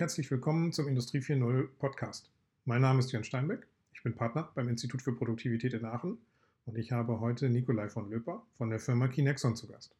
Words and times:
und 0.00 0.04
herzlich 0.04 0.30
willkommen 0.30 0.72
zum 0.72 0.88
Industrie 0.88 1.18
4.0 1.18 1.68
Podcast. 1.78 2.30
Mein 2.64 2.80
Name 2.80 3.00
ist 3.00 3.12
Jörn 3.12 3.22
Steinbeck, 3.22 3.66
ich 3.92 4.02
bin 4.02 4.14
Partner 4.14 4.50
beim 4.54 4.66
Institut 4.70 5.02
für 5.02 5.12
Produktivität 5.12 5.74
in 5.74 5.84
Aachen 5.84 6.16
und 6.64 6.78
ich 6.78 6.90
habe 6.90 7.20
heute 7.20 7.50
Nikolai 7.50 7.90
von 7.90 8.08
Löper 8.08 8.42
von 8.56 8.70
der 8.70 8.78
Firma 8.78 9.08
Kinexon 9.08 9.56
zu 9.56 9.66
Gast. 9.66 9.94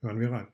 Hören 0.00 0.20
wir 0.20 0.30
rein. 0.30 0.46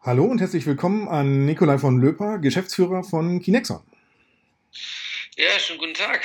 Hallo 0.00 0.24
und 0.24 0.40
herzlich 0.40 0.64
willkommen 0.64 1.06
an 1.06 1.44
Nikolai 1.44 1.76
von 1.76 2.00
Löper, 2.00 2.38
Geschäftsführer 2.38 3.04
von 3.04 3.40
Kinexon. 3.40 3.82
Ja, 5.36 5.58
schönen 5.58 5.80
guten 5.80 5.92
Tag. 5.92 6.22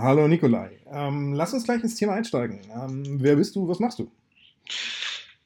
Hallo 0.00 0.28
Nikolai. 0.28 0.78
Ähm, 0.88 1.32
lass 1.32 1.52
uns 1.52 1.64
gleich 1.64 1.82
ins 1.82 1.96
Thema 1.96 2.12
einsteigen. 2.12 2.60
Ähm, 2.72 3.20
wer 3.20 3.34
bist 3.34 3.56
du? 3.56 3.66
Was 3.66 3.80
machst 3.80 3.98
du? 3.98 4.08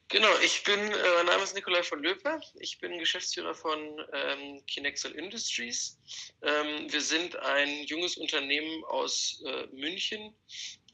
Genau, 0.09 0.29
ich 0.43 0.63
bin, 0.63 0.79
äh, 0.79 1.13
mein 1.17 1.25
Name 1.25 1.43
ist 1.43 1.55
Nikolai 1.55 1.83
von 1.83 2.01
Löper. 2.01 2.39
Ich 2.59 2.79
bin 2.79 2.99
Geschäftsführer 2.99 3.55
von 3.55 3.77
ähm, 4.13 4.65
Kinexel 4.67 5.11
Industries. 5.11 5.97
Ähm, 6.41 6.91
wir 6.91 7.01
sind 7.01 7.35
ein 7.37 7.83
junges 7.85 8.15
Unternehmen 8.15 8.83
aus 8.85 9.43
äh, 9.45 9.65
München, 9.73 10.33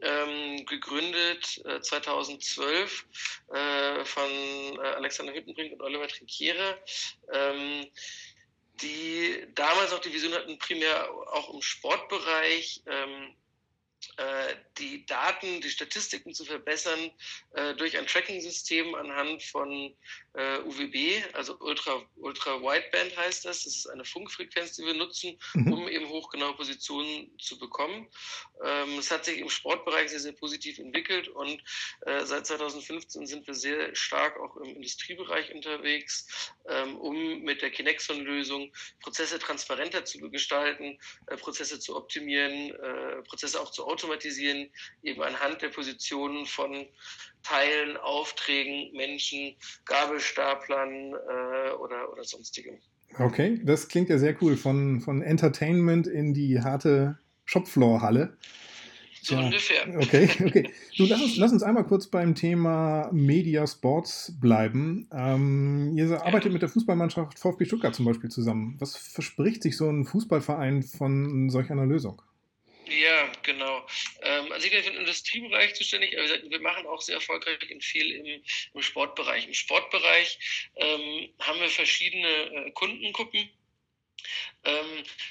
ähm, 0.02 0.66
gegründet 0.66 1.62
äh, 1.66 1.82
2012 1.82 3.06
äh, 3.54 4.06
von 4.06 4.32
äh, 4.78 4.88
Alexander 4.96 5.34
Hüttenbrink 5.34 5.74
und 5.74 5.82
Oliver 5.82 6.08
Trinkiere 6.08 6.82
ähm, 7.32 7.86
die 8.82 9.46
damals 9.54 9.94
auch 9.94 10.00
die 10.00 10.14
Vision 10.14 10.34
hatten, 10.34 10.58
primär 10.58 11.10
auch 11.34 11.54
im 11.54 11.62
Sportbereich 11.62 12.82
ähm, 12.88 13.12
äh, 13.22 13.36
die 14.78 15.06
Daten, 15.06 15.62
die 15.62 15.70
Statistiken 15.70 16.34
zu 16.34 16.46
verbessern 16.46 17.12
äh, 17.54 17.74
durch 17.76 17.98
ein 17.98 18.08
Tracking-System 18.08 18.96
anhand 18.96 19.44
von 19.44 19.96
äh, 20.34 20.60
UWB, 20.60 21.24
also 21.34 21.58
Ultra, 21.60 22.02
Ultra 22.16 22.62
Wideband 22.62 23.18
heißt 23.18 23.46
das. 23.46 23.64
Das 23.64 23.76
ist 23.76 23.88
eine 23.88 24.06
Funkfrequenz, 24.06 24.78
die 24.78 24.86
wir 24.86 24.94
nutzen, 24.94 25.38
mhm. 25.54 25.74
um 25.74 25.88
eben 25.90 26.08
hochgenaue 26.08 26.56
Positionen 26.56 27.32
zu 27.38 27.60
bekommen. 27.60 28.08
Ähm, 28.64 28.98
es 28.98 29.12
hat 29.12 29.26
sich 29.26 29.40
im 29.40 29.50
Sportbereich 29.50 30.10
sehr, 30.10 30.20
sehr 30.20 30.32
positiv 30.32 30.80
entwickelt 30.80 31.28
und 31.28 31.62
äh, 32.06 32.26
seit 32.26 32.46
2015 32.46 33.28
sind 33.28 33.46
wir 33.48 33.54
sehr 33.54 33.94
stark 33.96 34.40
auch 34.40 34.56
im 34.58 34.76
Industriebereich 34.76 35.54
unterwegs, 35.54 36.54
ähm, 36.70 36.98
um 36.98 37.42
mit 37.42 37.62
der 37.62 37.72
Kinexon-Lösung 37.72 38.72
Prozesse 39.02 39.40
transparenter 39.40 40.06
zu 40.06 40.20
gestalten, 40.30 40.98
äh, 41.28 41.38
Prozesse 41.38 41.80
zu 41.80 41.96
optimieren, 41.96 42.72
äh, 42.72 43.22
Prozesse 43.24 43.60
auch 43.60 43.72
zu 43.72 43.86
automatisieren, 43.86 44.72
eben 45.04 45.22
anhand 45.22 45.62
der 45.62 45.70
Positionen 45.70 46.46
von 46.46 46.88
Teilen, 47.44 47.98
Aufträgen, 47.98 48.96
Menschen, 48.96 49.56
Gabelstaplern 49.86 51.14
äh, 51.14 51.72
oder, 51.76 52.12
oder 52.12 52.24
sonstigem. 52.24 52.78
Okay, 53.20 53.60
das 53.64 53.88
klingt 53.88 54.10
ja 54.10 54.18
sehr 54.18 54.36
cool. 54.42 54.56
Von, 54.58 55.02
von 55.02 55.22
Entertainment 55.22 56.08
in 56.08 56.34
die 56.34 56.62
harte 56.62 57.18
Shopfloor-Halle. 57.46 58.38
So 59.22 59.36
ja. 59.36 59.42
ungefähr. 59.42 59.88
Okay, 59.98 60.30
okay. 60.46 60.70
Du, 60.98 61.06
lass 61.06 61.22
uns, 61.22 61.38
lass 61.38 61.52
uns 61.52 61.62
einmal 61.62 61.84
kurz 61.84 62.08
beim 62.08 62.34
Thema 62.34 63.10
Media 63.12 63.68
Sports 63.68 64.34
bleiben. 64.40 65.08
Ähm, 65.14 65.94
ihr 65.96 66.08
ja. 66.08 66.24
arbeitet 66.24 66.52
mit 66.52 66.64
der 66.64 66.70
Fußballmannschaft 66.70 67.38
VfB 67.38 67.66
Stuttgart 67.66 67.94
zum 67.94 68.06
Beispiel 68.06 68.32
zusammen. 68.32 68.76
Was 68.80 68.98
verspricht 68.98 69.62
sich 69.62 69.78
so 69.78 69.88
ein 69.88 70.06
Fußballverein 70.06 70.82
von 70.82 71.50
solch 71.50 71.70
einer 71.70 71.86
Lösung? 71.86 72.22
Ja, 72.92 73.32
genau. 73.44 73.88
Ähm, 74.22 74.52
also 74.52 74.66
ich 74.66 74.72
bin 74.72 74.84
für 74.84 74.92
den 74.92 75.00
Industriebereich 75.00 75.76
zuständig, 75.76 76.18
aber 76.18 76.28
wir 76.28 76.60
machen 76.60 76.86
auch 76.88 77.02
sehr 77.02 77.16
erfolgreich 77.16 77.58
viel 77.80 78.12
im, 78.12 78.44
im 78.74 78.82
Sportbereich. 78.82 79.48
Im 79.48 79.54
Sportbereich 79.54 80.70
ähm, 80.76 81.34
haben 81.40 81.62
wir 81.62 81.70
verschiedene 81.70 82.28
äh, 82.28 82.72
Kundengruppen 82.72 83.50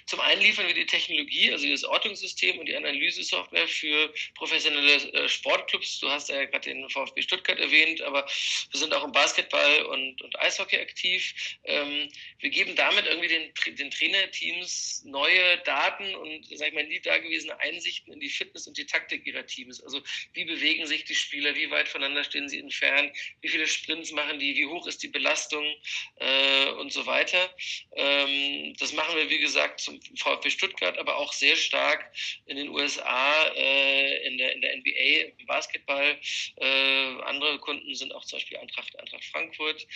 zum 0.07 0.21
einen 0.21 0.41
liefern 0.41 0.67
wir 0.67 0.75
die 0.75 0.87
Technologie, 0.87 1.53
also 1.53 1.69
das 1.69 1.85
Ortungssystem 1.85 2.59
und 2.59 2.67
die 2.67 2.75
Analysesoftware 2.75 3.69
für 3.69 4.13
professionelle 4.35 5.13
äh, 5.13 5.29
Sportclubs. 5.29 6.01
Du 6.01 6.11
hast 6.11 6.29
ja 6.31 6.45
gerade 6.47 6.69
den 6.69 6.89
VfB 6.91 7.23
Stuttgart 7.23 7.59
erwähnt, 7.59 8.03
aber 8.03 8.27
wir 8.71 8.81
sind 8.81 8.93
auch 8.93 9.05
im 9.05 9.13
Basketball 9.13 9.85
und, 9.85 10.21
und 10.23 10.39
Eishockey 10.41 10.79
aktiv. 10.79 11.33
Ähm, 11.65 12.09
wir 12.41 12.51
geben 12.51 12.75
damit 12.75 13.07
irgendwie 13.07 13.29
den, 13.29 13.77
den 13.77 13.91
Trainerteams 13.91 15.05
neue 15.05 15.59
Daten 15.59 16.15
und, 16.17 16.47
sag 16.57 16.69
ich 16.69 16.75
mal, 16.75 16.85
nie 16.85 17.01
dagewesene 17.01 17.59
Einsichten 17.61 18.13
in 18.13 18.21
die 18.21 18.31
Fitness 18.31 18.67
und 18.67 18.77
die 18.79 18.87
Taktik 18.87 19.27
ihrer 19.27 19.47
Teams. 19.47 19.81
Also 19.83 20.03
wie 20.33 20.45
bewegen 20.45 20.87
sich 20.87 21.05
die 21.05 21.15
Spieler, 21.15 21.55
wie 21.55 21.71
weit 21.71 21.89
voneinander 21.89 22.25
stehen 22.25 22.49
sie 22.49 22.59
entfernt, 22.59 23.13
wie 23.43 23.49
viele 23.49 23.67
Sprints 23.67 24.11
machen 24.11 24.41
die, 24.41 24.57
wie 24.57 24.67
hoch 24.67 24.87
ist 24.89 25.03
die 25.03 25.09
Belastung 25.09 25.65
äh, 26.17 26.71
und 26.71 26.93
so 26.93 27.07
weiter. 27.07 27.55
Ähm, 27.95 28.75
das 28.79 28.93
machen 28.93 29.17
wir, 29.17 29.20
wie 29.29 29.39
gesagt, 29.39 29.81
zum 29.81 30.01
VfB 30.17 30.51
Stuttgart, 30.51 30.97
aber 30.99 31.17
auch 31.17 31.33
sehr 31.33 31.57
stark 31.57 32.13
in 32.47 32.57
den 32.57 32.69
USA, 32.69 33.45
äh, 33.57 34.27
in, 34.27 34.39
der, 34.39 34.55
in 34.55 34.61
der 34.61 34.77
NBA, 34.77 35.33
im 35.39 35.47
Basketball. 35.47 36.19
Äh, 36.57 37.23
andere 37.25 37.59
Kunden 37.59 37.95
sind 37.95 38.15
auch 38.15 38.25
zum 38.25 38.39
Beispiel 38.39 38.59
Eintracht, 38.59 38.99
Eintracht 38.99 39.25
Frankfurt. 39.25 39.87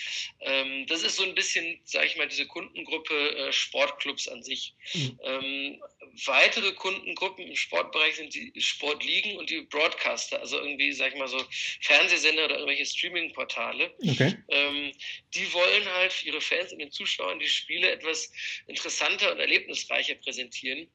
Ähm, 0.41 0.87
das 0.87 1.03
ist 1.03 1.17
so 1.17 1.23
ein 1.23 1.35
bisschen, 1.35 1.81
sage 1.85 2.07
ich 2.07 2.17
mal, 2.17 2.29
diese 2.29 2.47
Kundengruppe 2.47 3.37
äh, 3.37 3.53
Sportclubs 3.53 4.29
an 4.29 4.43
sich. 4.43 4.75
Mhm. 4.93 5.21
Ähm, 5.23 5.83
weitere 6.27 6.73
Kundengruppen 6.73 7.47
im 7.47 7.56
Sportbereich 7.56 8.17
sind 8.17 8.35
die 8.35 8.53
Sportligen 8.61 9.37
und 9.37 9.51
die 9.51 9.62
Broadcaster, 9.62 10.41
also 10.41 10.59
irgendwie, 10.59 10.93
sag 10.93 11.12
ich 11.12 11.19
mal, 11.19 11.29
so 11.29 11.43
Fernsehsender 11.81 12.45
oder 12.45 12.55
irgendwelche 12.56 12.87
Streaming-Portale. 12.87 13.95
Okay. 13.99 14.37
Ähm, 14.49 14.93
die 15.35 15.53
wollen 15.53 15.85
halt 15.95 16.12
für 16.12 16.27
ihre 16.27 16.41
Fans 16.41 16.73
und 16.73 16.79
den 16.79 16.91
Zuschauern 16.91 17.39
die 17.39 17.49
Spiele 17.49 17.91
etwas 17.91 18.33
interessanter 18.67 19.14
und 19.23 19.39
erlebnisreicher 19.39 20.15
präsentieren. 20.17 20.89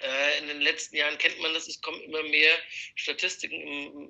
Äh, 0.00 0.38
in 0.40 0.48
den 0.48 0.60
letzten 0.60 0.96
Jahren 0.96 1.18
kennt 1.18 1.38
man 1.40 1.52
das, 1.52 1.68
es 1.68 1.80
kommen 1.80 2.00
immer 2.02 2.22
mehr 2.22 2.56
Statistiken 2.94 3.60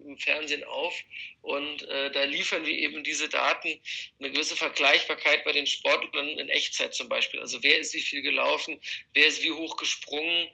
im 0.06 0.18
Fernsehen 0.18 0.64
auf 0.64 0.94
und 1.44 1.82
äh, 1.88 2.10
da 2.10 2.24
liefern 2.24 2.64
wir 2.64 2.74
eben 2.74 3.04
diese 3.04 3.28
Daten 3.28 3.80
eine 4.18 4.30
gewisse 4.30 4.56
Vergleichbarkeit 4.56 5.44
bei 5.44 5.52
den 5.52 5.66
Sportlern 5.66 6.28
in 6.38 6.48
Echtzeit 6.48 6.94
zum 6.94 7.08
Beispiel. 7.08 7.40
Also 7.40 7.62
wer 7.62 7.78
ist 7.78 7.92
wie 7.92 8.00
viel 8.00 8.22
gelaufen, 8.22 8.80
wer 9.12 9.26
ist 9.26 9.42
wie 9.42 9.52
hoch 9.52 9.76
gesprungen, 9.76 10.48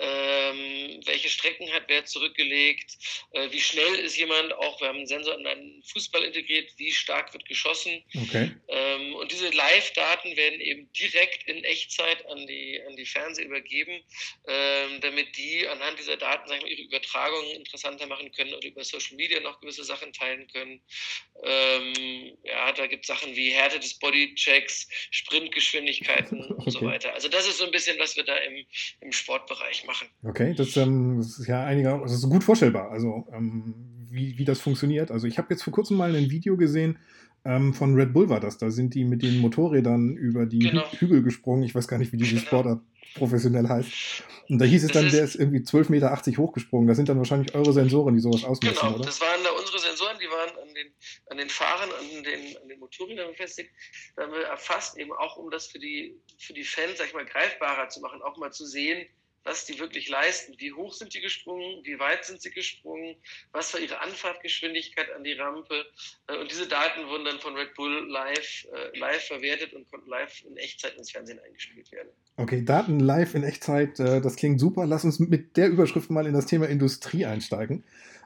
ähm, 0.00 1.00
welche 1.04 1.28
Strecken 1.28 1.72
hat 1.72 1.84
wer 1.86 2.04
zurückgelegt, 2.06 2.98
äh, 3.32 3.52
wie 3.52 3.60
schnell 3.60 3.94
ist 3.96 4.16
jemand, 4.16 4.52
auch 4.54 4.80
wir 4.80 4.88
haben 4.88 4.98
einen 4.98 5.06
Sensor 5.06 5.38
in 5.38 5.46
einen 5.46 5.82
Fußball 5.84 6.24
integriert, 6.24 6.68
wie 6.76 6.90
stark 6.90 7.32
wird 7.32 7.46
geschossen. 7.46 8.02
Okay. 8.14 8.50
Ähm, 8.68 9.14
und 9.14 9.30
diese 9.30 9.50
Live-Daten 9.50 10.36
werden 10.36 10.60
eben 10.60 10.92
direkt 10.92 11.48
in 11.48 11.62
Echtzeit 11.62 12.26
an 12.26 12.46
die, 12.46 12.82
an 12.88 12.96
die 12.96 13.06
Fernseher 13.06 13.46
übergeben. 13.46 14.02
Äh, 14.48 14.72
ähm, 14.72 15.00
damit 15.00 15.36
die 15.36 15.66
anhand 15.68 15.98
dieser 15.98 16.16
Daten 16.16 16.48
sagen 16.48 16.62
wir, 16.64 16.70
ihre 16.70 16.82
Übertragungen 16.82 17.50
interessanter 17.52 18.06
machen 18.06 18.32
können 18.32 18.54
oder 18.54 18.66
über 18.66 18.84
Social 18.84 19.16
Media 19.16 19.40
noch 19.40 19.60
gewisse 19.60 19.84
Sachen 19.84 20.12
teilen 20.12 20.31
können. 20.52 20.80
Ähm, 21.42 22.36
ja, 22.44 22.72
da 22.72 22.86
gibt 22.86 23.04
es 23.04 23.08
Sachen 23.08 23.34
wie 23.34 23.50
Härte 23.50 23.78
des 23.78 23.94
Bodychecks, 23.94 24.88
Sprintgeschwindigkeiten 25.10 26.44
okay. 26.44 26.54
und 26.64 26.70
so 26.70 26.82
weiter. 26.82 27.12
Also 27.14 27.28
das 27.28 27.46
ist 27.46 27.58
so 27.58 27.64
ein 27.64 27.70
bisschen, 27.70 27.98
was 27.98 28.16
wir 28.16 28.24
da 28.24 28.36
im, 28.36 28.64
im 29.00 29.12
Sportbereich 29.12 29.84
machen. 29.86 30.08
Okay, 30.22 30.54
das, 30.56 30.76
ähm, 30.76 31.18
das 31.18 31.38
ist 31.38 31.48
ja 31.48 31.64
einiger, 31.64 31.98
das 32.00 32.12
ist 32.12 32.28
gut 32.28 32.44
vorstellbar, 32.44 32.90
also 32.90 33.26
ähm, 33.32 33.74
wie, 34.10 34.38
wie 34.38 34.44
das 34.44 34.60
funktioniert. 34.60 35.10
Also 35.10 35.26
ich 35.26 35.38
habe 35.38 35.48
jetzt 35.50 35.62
vor 35.62 35.72
kurzem 35.72 35.96
mal 35.96 36.14
ein 36.14 36.30
Video 36.30 36.56
gesehen, 36.56 36.98
ähm, 37.44 37.74
von 37.74 37.94
Red 37.94 38.12
Bull 38.12 38.28
war 38.28 38.40
das. 38.40 38.58
Da 38.58 38.70
sind 38.70 38.94
die 38.94 39.04
mit 39.04 39.22
den 39.22 39.40
Motorrädern 39.40 40.16
über 40.16 40.46
die 40.46 40.60
genau. 40.60 40.84
Hügel 40.92 41.22
gesprungen. 41.22 41.64
Ich 41.64 41.74
weiß 41.74 41.88
gar 41.88 41.98
nicht, 41.98 42.12
wie 42.12 42.16
diese 42.16 42.36
genau. 42.36 42.46
Sportart 42.46 42.80
professionell 43.14 43.68
heißt. 43.68 43.90
Und 44.48 44.58
da 44.58 44.64
hieß 44.64 44.84
es 44.84 44.92
dann, 44.92 45.06
ist, 45.06 45.14
der 45.14 45.24
ist 45.24 45.34
irgendwie 45.34 45.60
12,80 45.60 45.90
Meter 45.90 46.38
hochgesprungen. 46.38 46.86
Das 46.86 46.96
sind 46.96 47.08
dann 47.08 47.18
wahrscheinlich 47.18 47.54
eure 47.54 47.72
Sensoren, 47.72 48.14
die 48.14 48.20
sowas 48.20 48.44
ausmessen, 48.44 48.78
genau, 48.80 48.94
oder? 48.94 49.04
das 49.04 49.20
waren 49.20 49.40
da 49.42 49.50
unsere 49.50 49.78
Sensoren, 49.78 50.16
die 50.20 50.26
waren 50.26 50.50
an 50.50 50.74
den, 50.74 50.92
an 51.32 51.38
den 51.38 51.48
Fahrern, 51.48 51.90
an 51.90 52.22
den, 52.22 52.56
an 52.58 52.68
den 52.68 52.78
Motorrädern 52.78 53.30
befestigt. 53.30 53.70
Da 54.14 54.22
haben 54.22 54.32
wir 54.32 54.42
erfasst, 54.42 54.98
eben 54.98 55.12
auch 55.12 55.36
um 55.38 55.50
das 55.50 55.66
für 55.66 55.78
die, 55.78 56.14
für 56.38 56.52
die 56.52 56.62
Fans, 56.62 56.98
sag 56.98 57.08
ich 57.08 57.14
mal, 57.14 57.24
greifbarer 57.24 57.88
zu 57.88 58.00
machen, 58.00 58.22
auch 58.22 58.36
mal 58.36 58.52
zu 58.52 58.66
sehen, 58.66 59.08
was 59.44 59.64
die 59.64 59.78
wirklich 59.78 60.08
leisten. 60.08 60.54
Wie 60.58 60.72
hoch 60.72 60.92
sind 60.92 61.14
die 61.14 61.20
gesprungen? 61.20 61.80
Wie 61.84 61.98
weit 61.98 62.24
sind 62.24 62.40
sie 62.42 62.50
gesprungen? 62.50 63.16
Was 63.50 63.72
war 63.72 63.80
ihre 63.80 64.00
Anfahrtgeschwindigkeit 64.00 65.12
an 65.16 65.24
die 65.24 65.32
Rampe? 65.32 65.86
Äh, 66.28 66.38
und 66.38 66.50
diese 66.50 66.68
Daten 66.68 67.08
wurden 67.08 67.24
dann 67.24 67.40
von 67.40 67.56
Red 67.56 67.74
Bull 67.74 68.08
live, 68.10 68.68
äh, 68.72 68.98
live 68.98 69.26
verwertet 69.26 69.72
und 69.72 69.90
konnten 69.90 70.08
live 70.08 70.44
in 70.44 70.56
Echtzeit 70.58 70.96
ins 70.96 71.10
Fernsehen 71.10 71.40
eingespielt 71.40 71.90
werden. 71.92 72.10
Okay, 72.36 72.62
Daten 72.62 73.00
live 73.00 73.34
in 73.34 73.42
Echtzeit, 73.42 73.98
äh, 73.98 74.20
das 74.20 74.36
klingt 74.36 74.60
super. 74.60 74.86
Lass 74.86 75.04
uns 75.04 75.18
mit 75.18 75.56
der 75.56 75.68
Überschrift 75.68 76.10
mal 76.10 76.26
in 76.26 76.34
das 76.34 76.46
Thema 76.46 76.68
Industrie 76.68 77.24
einsteigen. 77.24 77.84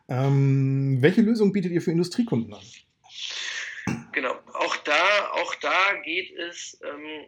Ähm, 0.08 0.98
welche 1.00 1.22
Lösung 1.22 1.52
bietet 1.52 1.72
ihr 1.72 1.82
für 1.82 1.90
Industriekunden 1.90 2.52
an? 2.52 2.64
Auch 5.46 5.54
da, 5.56 5.94
geht 6.02 6.37
es 6.37 6.81
ähm, 6.82 7.26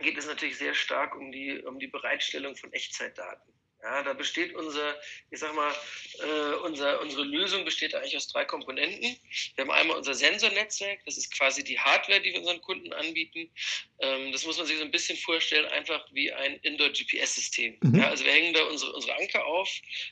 geht 0.00 0.16
es 0.16 0.26
natürlich 0.26 0.56
sehr 0.56 0.74
stark 0.74 1.16
um 1.16 1.32
die, 1.32 1.60
um 1.62 1.78
die 1.80 1.88
Bereitstellung 1.88 2.54
von 2.56 2.72
Echtzeitdaten. 2.72 3.52
Ja, 3.82 4.00
da 4.04 4.12
besteht 4.12 4.54
unser, 4.54 4.94
ich 5.32 5.40
sag 5.40 5.52
mal, 5.56 5.74
äh, 6.20 6.54
unser, 6.64 7.00
unsere 7.00 7.24
Lösung 7.24 7.64
besteht 7.64 7.96
eigentlich 7.96 8.16
aus 8.16 8.28
drei 8.28 8.44
Komponenten. 8.44 9.16
Wir 9.56 9.64
haben 9.64 9.72
einmal 9.72 9.96
unser 9.96 10.14
Sensornetzwerk, 10.14 11.00
das 11.04 11.16
ist 11.16 11.36
quasi 11.36 11.64
die 11.64 11.80
Hardware, 11.80 12.20
die 12.20 12.32
wir 12.32 12.38
unseren 12.38 12.60
Kunden 12.60 12.92
anbieten. 12.92 13.50
Ähm, 13.98 14.30
das 14.30 14.46
muss 14.46 14.56
man 14.56 14.68
sich 14.68 14.78
so 14.78 14.84
ein 14.84 14.92
bisschen 14.92 15.18
vorstellen, 15.18 15.66
einfach 15.66 16.06
wie 16.12 16.32
ein 16.32 16.60
Indoor-GPS-System. 16.62 17.78
Mhm. 17.82 17.98
Ja, 17.98 18.10
also 18.10 18.24
wir 18.24 18.30
hängen 18.30 18.54
da 18.54 18.62
unsere, 18.66 18.92
unsere 18.92 19.16
Anker 19.16 19.44
auf, 19.44 19.68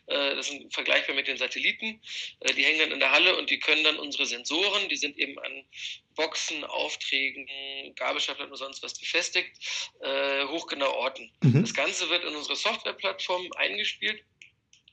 äh, 0.07 0.35
das 0.35 0.51
ist 0.51 0.75
vergleichbar 0.75 1.15
mit 1.15 1.29
den 1.29 1.37
Satelliten. 1.37 2.01
Äh, 2.41 2.55
die 2.55 2.65
hängen 2.65 2.81
dann 2.81 2.91
in 2.91 2.99
der 2.99 3.13
Halle 3.13 3.37
und 3.37 3.51
die 3.51 3.61
können 3.61 3.85
dann 3.85 4.01
unsere 4.01 4.27
Sensoren, 4.27 4.89
die 4.89 4.97
sind 4.97 5.17
eben 5.17 5.39
an 5.39 5.65
Boxen, 6.15 6.65
Aufträgen, 6.65 7.47
Gabelstapeln 7.95 8.51
und 8.51 8.57
sonst 8.57 8.83
was 8.83 8.99
befestigt, 8.99 9.51
äh, 10.01 10.45
hochgenau 10.47 10.93
orten. 10.93 11.33
Mhm. 11.43 11.63
Das 11.63 11.75
Ganze 11.75 12.09
wird 12.11 12.25
in 12.25 12.35
unsere 12.35 12.57
Softwareplattform 12.57 13.49
eingespielt 13.57 14.25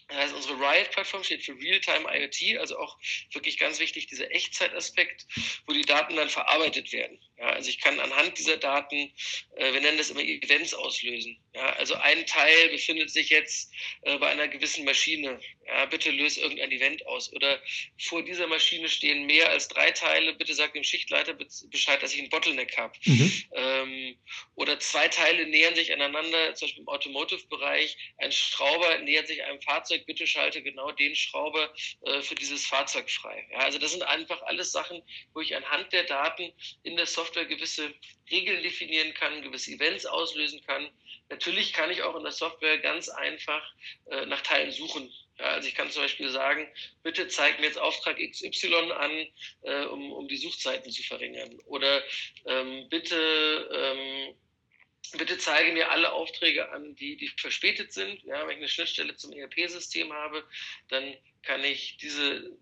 das 0.08 0.18
heißt, 0.18 0.36
unsere 0.36 0.60
Riot-Plattform 0.60 1.24
steht 1.24 1.44
für 1.44 1.54
Real-Time 1.60 2.08
IoT, 2.10 2.60
also 2.60 2.78
auch 2.80 2.98
wirklich 3.34 3.58
ganz 3.58 3.80
wichtig 3.80 4.08
dieser 4.08 4.32
Echtzeitaspekt, 4.32 5.26
wo 5.66 5.74
die 5.74 5.82
Daten 5.82 6.16
dann 6.16 6.30
verarbeitet 6.30 6.94
werden. 6.94 7.20
Ja, 7.38 7.50
also 7.50 7.70
ich 7.70 7.80
kann 7.80 8.00
anhand 8.00 8.38
dieser 8.38 8.58
Daten, 8.58 9.14
äh, 9.56 9.74
wir 9.74 9.82
nennen 9.82 9.98
das 9.98 10.10
immer 10.10 10.22
Events 10.22 10.74
auslösen. 10.74 11.38
Ja, 11.54 11.74
also 11.74 11.96
ein 11.96 12.26
Teil 12.26 12.70
befindet 12.70 13.12
sich 13.12 13.30
jetzt 13.30 13.72
äh, 14.04 14.18
bei 14.18 14.28
einer 14.30 14.48
gewissen 14.48 14.86
Maschine. 14.86 15.40
Ja, 15.68 15.86
bitte 15.86 16.12
löse 16.12 16.42
irgendein 16.42 16.72
Event 16.72 17.06
aus. 17.06 17.32
Oder 17.34 17.62
vor 18.00 18.24
dieser 18.24 18.48
Maschine 18.48 18.88
stehen 18.88 19.26
mehr 19.26 19.50
als 19.50 19.68
drei 19.68 19.92
Teile. 19.92 20.34
Bitte 20.34 20.54
sag 20.54 20.74
dem 20.74 20.84
Schichtleiter 20.84 21.34
Bescheid, 21.34 22.02
dass 22.02 22.14
ich 22.14 22.20
einen 22.20 22.30
Bottleneck 22.30 22.78
habe. 22.78 22.94
Mhm. 23.04 23.44
Ähm, 23.54 24.18
oder 24.56 24.80
zwei 24.80 25.08
Teile 25.08 25.46
nähern 25.46 25.76
sich 25.76 25.92
aneinander, 25.92 26.56
zum 26.56 26.68
Beispiel 26.68 26.84
im 26.84 26.88
Automotive-Bereich. 26.88 27.98
Ein 28.18 28.32
Schrauber 28.32 28.98
nähert 29.00 29.28
sich 29.28 29.44
einem 29.44 29.62
Fahrzeug. 29.62 29.97
Bitte 30.06 30.28
schalte 30.28 30.62
genau 30.62 30.92
den 30.92 31.16
Schrauber 31.16 31.74
äh, 32.02 32.22
für 32.22 32.36
dieses 32.36 32.66
Fahrzeug 32.66 33.10
frei. 33.10 33.48
Ja, 33.52 33.60
also 33.60 33.80
das 33.80 33.92
sind 33.92 34.04
einfach 34.04 34.42
alles 34.44 34.72
Sachen, 34.72 35.02
wo 35.34 35.42
ich 35.42 35.56
anhand 35.56 35.92
der 35.94 36.04
Daten 36.04 36.52
in 36.84 36.96
der 36.96 37.06
Software 37.06 37.46
gewisse 37.46 37.94
Regeln 38.30 38.62
definieren 38.64 39.14
kann, 39.14 39.42
gewisse 39.42 39.72
Events 39.72 40.06
auslösen 40.06 40.62
kann. 40.66 40.90
Natürlich 41.30 41.74
kann 41.74 41.92
ich 41.92 42.04
auch 42.04 42.16
in 42.16 42.24
der 42.24 42.32
Software 42.32 42.78
ganz 42.80 43.10
einfach 43.10 43.64
äh, 44.10 44.26
nach 44.26 44.42
Teilen 44.42 44.72
suchen. 44.72 45.12
Ja, 45.40 45.46
also 45.46 45.68
ich 45.68 45.76
kann 45.76 45.92
zum 45.92 46.02
Beispiel 46.02 46.30
sagen, 46.30 46.68
bitte 47.04 47.28
zeig 47.28 47.60
mir 47.60 47.68
jetzt 47.68 47.78
Auftrag 47.78 48.18
XY 48.18 48.92
an, 48.92 49.28
äh, 49.62 49.86
um, 49.86 50.12
um 50.12 50.28
die 50.28 50.38
Suchzeiten 50.38 50.92
zu 50.92 51.04
verringern. 51.04 51.60
Oder 51.66 52.02
ähm, 52.46 52.90
bitte, 52.90 53.16
ähm, 53.72 54.07
bitte 55.12 55.38
zeige 55.38 55.72
mir 55.72 55.92
alle 55.92 56.12
Aufträge 56.12 56.70
an, 56.72 56.96
die, 56.96 57.18
die 57.18 57.28
verspätet 57.38 57.94
sind. 57.94 58.24
Ja, 58.24 58.42
wenn 58.44 58.52
ich 58.52 58.58
eine 58.58 58.68
Schnittstelle 58.68 59.16
zum 59.16 59.34
ERP-System 59.34 60.12
habe, 60.14 60.44
dann 60.90 61.16
kann 61.44 61.64
ich 61.64 61.98
diese 61.98 62.58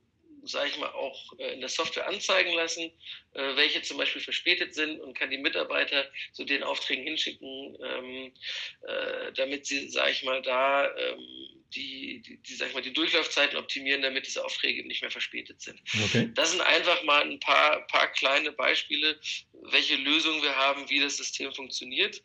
sage 0.48 0.70
ich 0.70 0.78
mal, 0.78 0.92
auch 0.92 1.38
äh, 1.40 1.54
in 1.54 1.60
der 1.60 1.70
Software 1.70 2.08
anzeigen 2.08 2.54
lassen, 2.54 2.92
äh, 3.34 3.56
welche 3.56 3.82
zum 3.82 3.98
Beispiel 3.98 4.22
verspätet 4.22 4.74
sind 4.74 5.00
und 5.00 5.18
kann 5.18 5.30
die 5.30 5.38
Mitarbeiter 5.38 6.06
zu 6.34 6.44
den 6.44 6.64
Aufträgen 6.64 7.04
hinschicken, 7.04 7.78
ähm, 7.84 8.34
äh, 8.88 9.34
damit 9.34 9.66
sie, 9.66 9.90
sage 9.90 10.12
ich 10.12 10.24
mal, 10.24 10.42
da 10.42 10.96
ähm, 10.96 11.55
die, 11.74 12.22
die, 12.22 12.38
die, 12.38 12.56
sag 12.56 12.70
ich 12.70 12.74
mal, 12.74 12.82
die 12.82 12.94
Durchlaufzeiten 12.94 13.58
optimieren, 13.58 14.02
damit 14.02 14.28
diese 14.28 14.44
Aufträge 14.46 14.86
nicht 14.86 15.02
mehr 15.02 15.12
verspätet 15.12 15.62
sind. 15.62 15.82
Okay. 16.06 16.30
Das 16.34 16.52
sind 16.52 16.62
einfach 16.62 17.04
mal 17.04 17.24
ein 17.24 17.40
paar, 17.40 17.86
paar 17.88 18.08
kleine 18.12 18.52
Beispiele, 18.52 19.20
welche 19.72 19.96
Lösungen 19.96 20.42
wir 20.42 20.56
haben, 20.56 20.90
wie 20.90 21.00
das 21.00 21.18
System 21.18 21.54
funktioniert. 21.54 22.22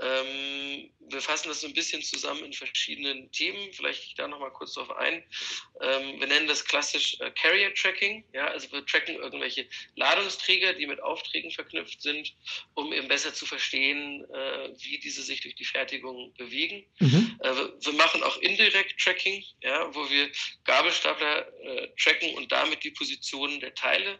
Ähm, 0.00 0.90
wir 1.08 1.20
fassen 1.20 1.48
das 1.48 1.60
so 1.60 1.66
ein 1.66 1.72
bisschen 1.72 2.02
zusammen 2.02 2.44
in 2.44 2.52
verschiedenen 2.52 3.30
Themen. 3.32 3.72
Vielleicht 3.72 4.00
gehe 4.00 4.08
ich 4.08 4.14
da 4.14 4.28
nochmal 4.28 4.50
kurz 4.50 4.74
drauf 4.74 4.90
ein. 4.90 5.22
Ähm, 5.80 6.20
wir 6.20 6.26
nennen 6.26 6.48
das 6.48 6.64
klassisch 6.64 7.18
äh, 7.20 7.30
Carrier 7.30 7.72
Tracking. 7.74 8.24
Ja, 8.32 8.48
also 8.48 8.70
wir 8.72 8.84
tracken 8.84 9.14
irgendwelche 9.14 9.66
Ladungsträger, 9.94 10.74
die 10.74 10.86
mit 10.86 11.02
Aufträgen 11.02 11.50
verknüpft 11.50 12.02
sind, 12.02 12.34
um 12.74 12.92
eben 12.92 13.08
besser 13.08 13.32
zu 13.32 13.46
verstehen, 13.46 14.24
äh, 14.30 14.70
wie 14.78 14.98
diese 14.98 15.22
sich 15.22 15.40
durch 15.40 15.54
die 15.54 15.64
Fertigung 15.64 16.34
bewegen. 16.34 16.84
Mhm. 16.98 17.38
Äh, 17.40 17.56
wir, 17.56 17.76
wir, 17.80 17.92
machen 17.92 18.22
auch 18.22 18.36
Indirect 18.38 19.00
Tracking, 19.00 19.42
ja, 19.62 19.94
wo 19.94 20.10
wir 20.10 20.30
Gabelstapler 20.64 21.46
äh, 21.62 21.88
tracken 21.96 22.34
und 22.34 22.52
damit 22.52 22.84
die 22.84 22.90
Positionen 22.90 23.60
der 23.60 23.74
Teile 23.74 24.18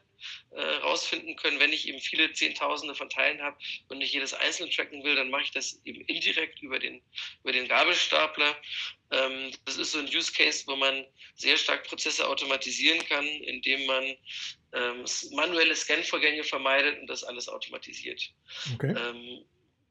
äh, 0.50 0.62
rausfinden 0.76 1.37
können. 1.37 1.61
Wenn 1.61 1.73
ich 1.73 1.88
eben 1.88 2.00
viele 2.00 2.32
Zehntausende 2.32 2.94
von 2.94 3.08
Teilen 3.11 3.43
habe 3.43 3.56
und 3.88 3.99
nicht 3.99 4.12
jedes 4.12 4.34
einzelne 4.34 4.70
tracken 4.70 5.05
will, 5.05 5.14
dann 5.14 5.31
mache 5.31 5.43
ich 5.43 5.50
das 5.50 5.81
eben 5.84 6.00
indirekt 6.02 6.62
über 6.62 6.78
den, 6.78 7.02
über 7.43 7.52
den 7.52 7.69
Gabelstapler. 7.69 8.56
Ähm, 9.11 9.52
das 9.64 9.76
ist 9.76 9.93
so 9.93 9.99
ein 9.99 10.06
Use 10.06 10.32
Case, 10.32 10.64
wo 10.67 10.76
man 10.76 11.05
sehr 11.34 11.56
stark 11.56 11.84
Prozesse 11.84 12.26
automatisieren 12.28 13.05
kann, 13.06 13.26
indem 13.26 13.87
man 13.87 14.05
ähm, 14.73 15.05
manuelle 15.32 15.75
Scan-Vorgänge 15.75 16.44
vermeidet 16.44 17.00
und 17.00 17.06
das 17.06 17.25
alles 17.25 17.49
automatisiert. 17.49 18.32
Okay. 18.75 18.94
Ähm, 18.96 19.44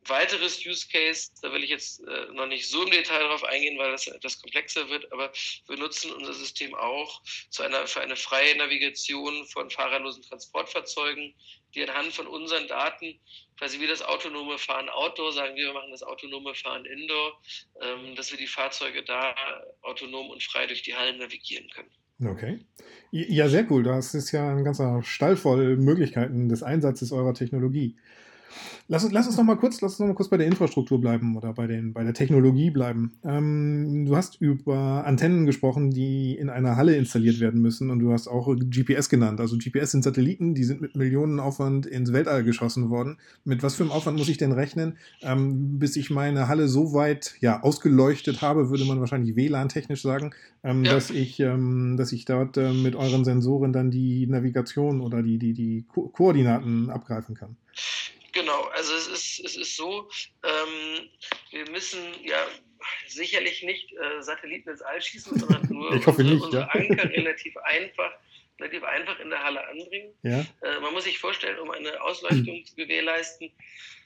weiteres 0.07 0.65
Use 0.65 0.87
Case, 0.87 1.31
da 1.41 1.51
will 1.51 1.63
ich 1.63 1.69
jetzt 1.69 2.01
äh, 2.07 2.33
noch 2.33 2.47
nicht 2.47 2.67
so 2.67 2.83
im 2.83 2.91
Detail 2.91 3.19
darauf 3.19 3.43
eingehen, 3.43 3.77
weil 3.77 3.91
das 3.91 4.07
etwas 4.07 4.39
komplexer 4.41 4.89
wird, 4.89 5.11
aber 5.11 5.31
wir 5.67 5.77
nutzen 5.77 6.11
unser 6.11 6.33
System 6.33 6.73
auch 6.75 7.21
zu 7.49 7.63
einer, 7.63 7.87
für 7.87 8.01
eine 8.01 8.15
freie 8.15 8.57
Navigation 8.57 9.45
von 9.47 9.69
fahrerlosen 9.69 10.23
Transportfahrzeugen, 10.23 11.33
die 11.73 11.83
anhand 11.87 12.13
von 12.13 12.27
unseren 12.27 12.67
Daten, 12.67 13.19
quasi 13.57 13.79
wie 13.79 13.87
das 13.87 14.01
autonome 14.01 14.57
Fahren 14.57 14.89
Outdoor, 14.89 15.33
sagen 15.33 15.55
wir, 15.55 15.67
wir 15.67 15.73
machen 15.73 15.91
das 15.91 16.03
autonome 16.03 16.55
Fahren 16.55 16.85
Indoor, 16.85 17.41
ähm, 17.81 18.15
dass 18.15 18.31
wir 18.31 18.37
die 18.37 18.47
Fahrzeuge 18.47 19.03
da 19.03 19.35
autonom 19.81 20.29
und 20.29 20.43
frei 20.43 20.67
durch 20.67 20.83
die 20.83 20.95
Hallen 20.95 21.17
navigieren 21.17 21.69
können. 21.69 21.91
Okay. 22.23 22.59
Ja, 23.11 23.49
sehr 23.49 23.69
cool. 23.69 23.83
Das 23.83 24.13
ist 24.13 24.31
ja 24.31 24.49
ein 24.49 24.63
ganzer 24.63 25.03
Stall 25.03 25.35
voll 25.35 25.75
Möglichkeiten 25.75 26.47
des 26.47 26.63
Einsatzes 26.63 27.11
eurer 27.11 27.33
Technologie. 27.33 27.97
Lass, 28.87 29.03
uns, 29.03 29.13
lass 29.13 29.25
uns 29.25 29.37
noch 29.37 29.43
mal 29.43 29.57
kurz, 29.57 29.81
lass 29.81 29.93
uns 29.93 29.99
noch 29.99 30.07
mal 30.07 30.13
kurz 30.13 30.29
bei 30.29 30.37
der 30.37 30.45
Infrastruktur 30.45 31.01
bleiben 31.01 31.35
oder 31.35 31.53
bei, 31.53 31.65
den, 31.65 31.93
bei 31.93 32.03
der 32.03 32.13
Technologie 32.13 32.69
bleiben. 32.69 33.13
Ähm, 33.23 34.05
du 34.05 34.15
hast 34.15 34.39
über 34.39 35.05
Antennen 35.05 35.47
gesprochen, 35.47 35.89
die 35.89 36.35
in 36.35 36.49
einer 36.49 36.75
Halle 36.75 36.95
installiert 36.95 37.39
werden 37.39 37.61
müssen 37.61 37.89
und 37.89 37.99
du 37.99 38.11
hast 38.11 38.27
auch 38.27 38.47
GPS 38.55 39.09
genannt. 39.09 39.39
Also 39.39 39.57
GPS 39.57 39.91
sind 39.91 40.03
Satelliten, 40.03 40.53
die 40.53 40.63
sind 40.63 40.81
mit 40.81 40.95
Millionen 40.95 41.39
Aufwand 41.39 41.87
ins 41.87 42.13
Weltall 42.13 42.43
geschossen 42.43 42.91
worden. 42.91 43.17
Mit 43.43 43.63
was 43.63 43.75
für 43.75 43.83
einem 43.83 43.91
Aufwand 43.91 44.19
muss 44.19 44.29
ich 44.29 44.37
denn 44.37 44.51
rechnen, 44.51 44.97
ähm, 45.21 45.79
bis 45.79 45.95
ich 45.95 46.11
meine 46.11 46.47
Halle 46.47 46.67
so 46.67 46.93
weit 46.93 47.35
ja, 47.39 47.63
ausgeleuchtet 47.63 48.43
habe, 48.43 48.69
würde 48.69 48.85
man 48.85 48.99
wahrscheinlich 48.99 49.35
WLAN-technisch 49.35 50.03
sagen, 50.03 50.31
ähm, 50.63 50.83
ja. 50.83 50.93
dass, 50.93 51.09
ich, 51.09 51.39
ähm, 51.39 51.95
dass 51.97 52.11
ich 52.11 52.25
dort 52.25 52.57
äh, 52.57 52.71
mit 52.71 52.95
euren 52.95 53.25
Sensoren 53.25 53.73
dann 53.73 53.89
die 53.89 54.27
Navigation 54.27 55.01
oder 55.01 55.23
die, 55.23 55.39
die, 55.39 55.53
die 55.53 55.85
Ko 55.87 56.09
Koordinaten 56.09 56.91
abgreifen 56.91 57.35
kann. 57.35 57.57
Genau, 58.35 58.63
also 58.65 58.93
es 58.93 59.07
ist, 59.07 59.39
es 59.45 59.55
ist 59.55 59.77
so, 59.77 60.09
ähm, 60.43 61.09
wir 61.51 61.71
müssen 61.71 62.01
ja 62.21 62.45
sicherlich 63.07 63.63
nicht 63.63 63.93
äh, 63.93 64.21
Satelliten 64.21 64.69
ins 64.69 64.81
All 64.81 65.01
schießen, 65.01 65.39
sondern 65.39 65.65
nur 65.69 65.95
ich 65.95 66.05
hoffe 66.05 66.21
unsere, 66.21 66.35
nicht, 66.35 66.43
unsere 66.43 66.63
ja. 66.63 66.69
Anker 66.69 67.09
relativ 67.09 67.55
einfach 67.57 68.11
relativ 68.59 68.83
einfach 68.83 69.19
in 69.19 69.29
der 69.29 69.43
Halle 69.43 69.65
anbringen. 69.67 70.13
Ja. 70.23 70.45
Äh, 70.61 70.79
man 70.81 70.93
muss 70.93 71.05
sich 71.05 71.17
vorstellen, 71.19 71.59
um 71.59 71.71
eine 71.71 72.01
Ausleuchtung 72.01 72.59
mhm. 72.59 72.65
zu 72.65 72.75
gewährleisten, 72.75 73.51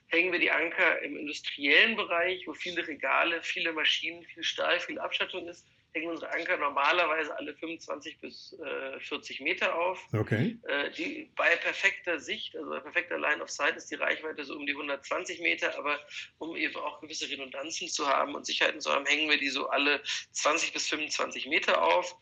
hängen 0.07 0.31
wir 0.31 0.39
die 0.39 0.51
Anker 0.51 1.01
im 1.01 1.17
industriellen 1.17 1.95
Bereich, 1.95 2.48
wo 2.48 2.53
viele 2.53 2.88
Regale, 2.88 3.41
viele 3.43 3.74
Maschinen, 3.74 4.24
viel 4.25 4.43
Stahl, 4.43 4.79
viel 4.79 5.00
Abschattung 5.00 5.48
ist, 5.48 5.65
hängen 5.93 6.10
unsere 6.10 6.31
Anker 6.31 6.58
normalerweise 6.58 7.36
alle 7.38 7.55
25 7.55 8.19
bis 8.19 8.55
äh, 8.60 9.00
40 9.00 9.41
Meter 9.41 9.75
auf. 9.75 10.00
Okay. 10.13 10.58
Äh, 10.67 10.91
die, 10.91 11.31
bei 11.36 11.55
perfekter 11.55 12.19
Sicht, 12.19 12.55
also 12.55 12.69
bei 12.69 12.79
perfekter 12.79 13.17
Line 13.17 13.41
of 13.41 13.50
Sight, 13.50 13.75
ist 13.75 13.89
die 13.89 13.96
Reichweite 13.96 14.46
so 14.46 14.55
um 14.55 14.65
die 14.65 14.74
120 14.74 15.41
Meter, 15.41 15.77
aber 15.77 16.00
um 16.38 16.55
eben 16.55 16.75
auch 16.75 17.01
gewisse 17.01 17.29
Redundanzen 17.29 17.88
zu 17.88 18.08
haben 18.08 18.36
und 18.36 18.46
Sicherheiten 18.46 18.81
zu 18.81 18.91
haben, 18.91 19.05
hängen 19.05 19.29
wir 19.29 19.39
die 19.39 19.50
so 19.50 19.69
alle 19.69 20.01
20 20.31 20.74
bis 20.74 20.88
25 20.89 21.48
Meter 21.48 21.81
auf. 21.81 22.15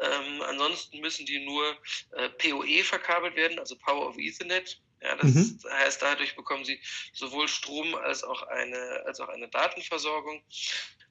Ähm, 0.00 0.42
ansonsten 0.42 1.00
müssen 1.00 1.26
die 1.26 1.44
nur 1.44 1.76
äh, 2.16 2.28
PoE 2.30 2.82
verkabelt 2.82 3.36
werden, 3.36 3.58
also 3.58 3.76
Power 3.76 4.08
of 4.08 4.18
Ethernet. 4.18 4.80
Ja, 5.02 5.16
das 5.16 5.34
mhm. 5.34 5.58
heißt, 5.68 6.00
dadurch 6.00 6.36
bekommen 6.36 6.64
sie 6.64 6.80
sowohl 7.12 7.48
Strom 7.48 7.94
als 7.96 8.22
auch 8.22 8.42
eine, 8.42 9.02
als 9.04 9.18
auch 9.20 9.28
eine 9.28 9.48
Datenversorgung. 9.48 10.42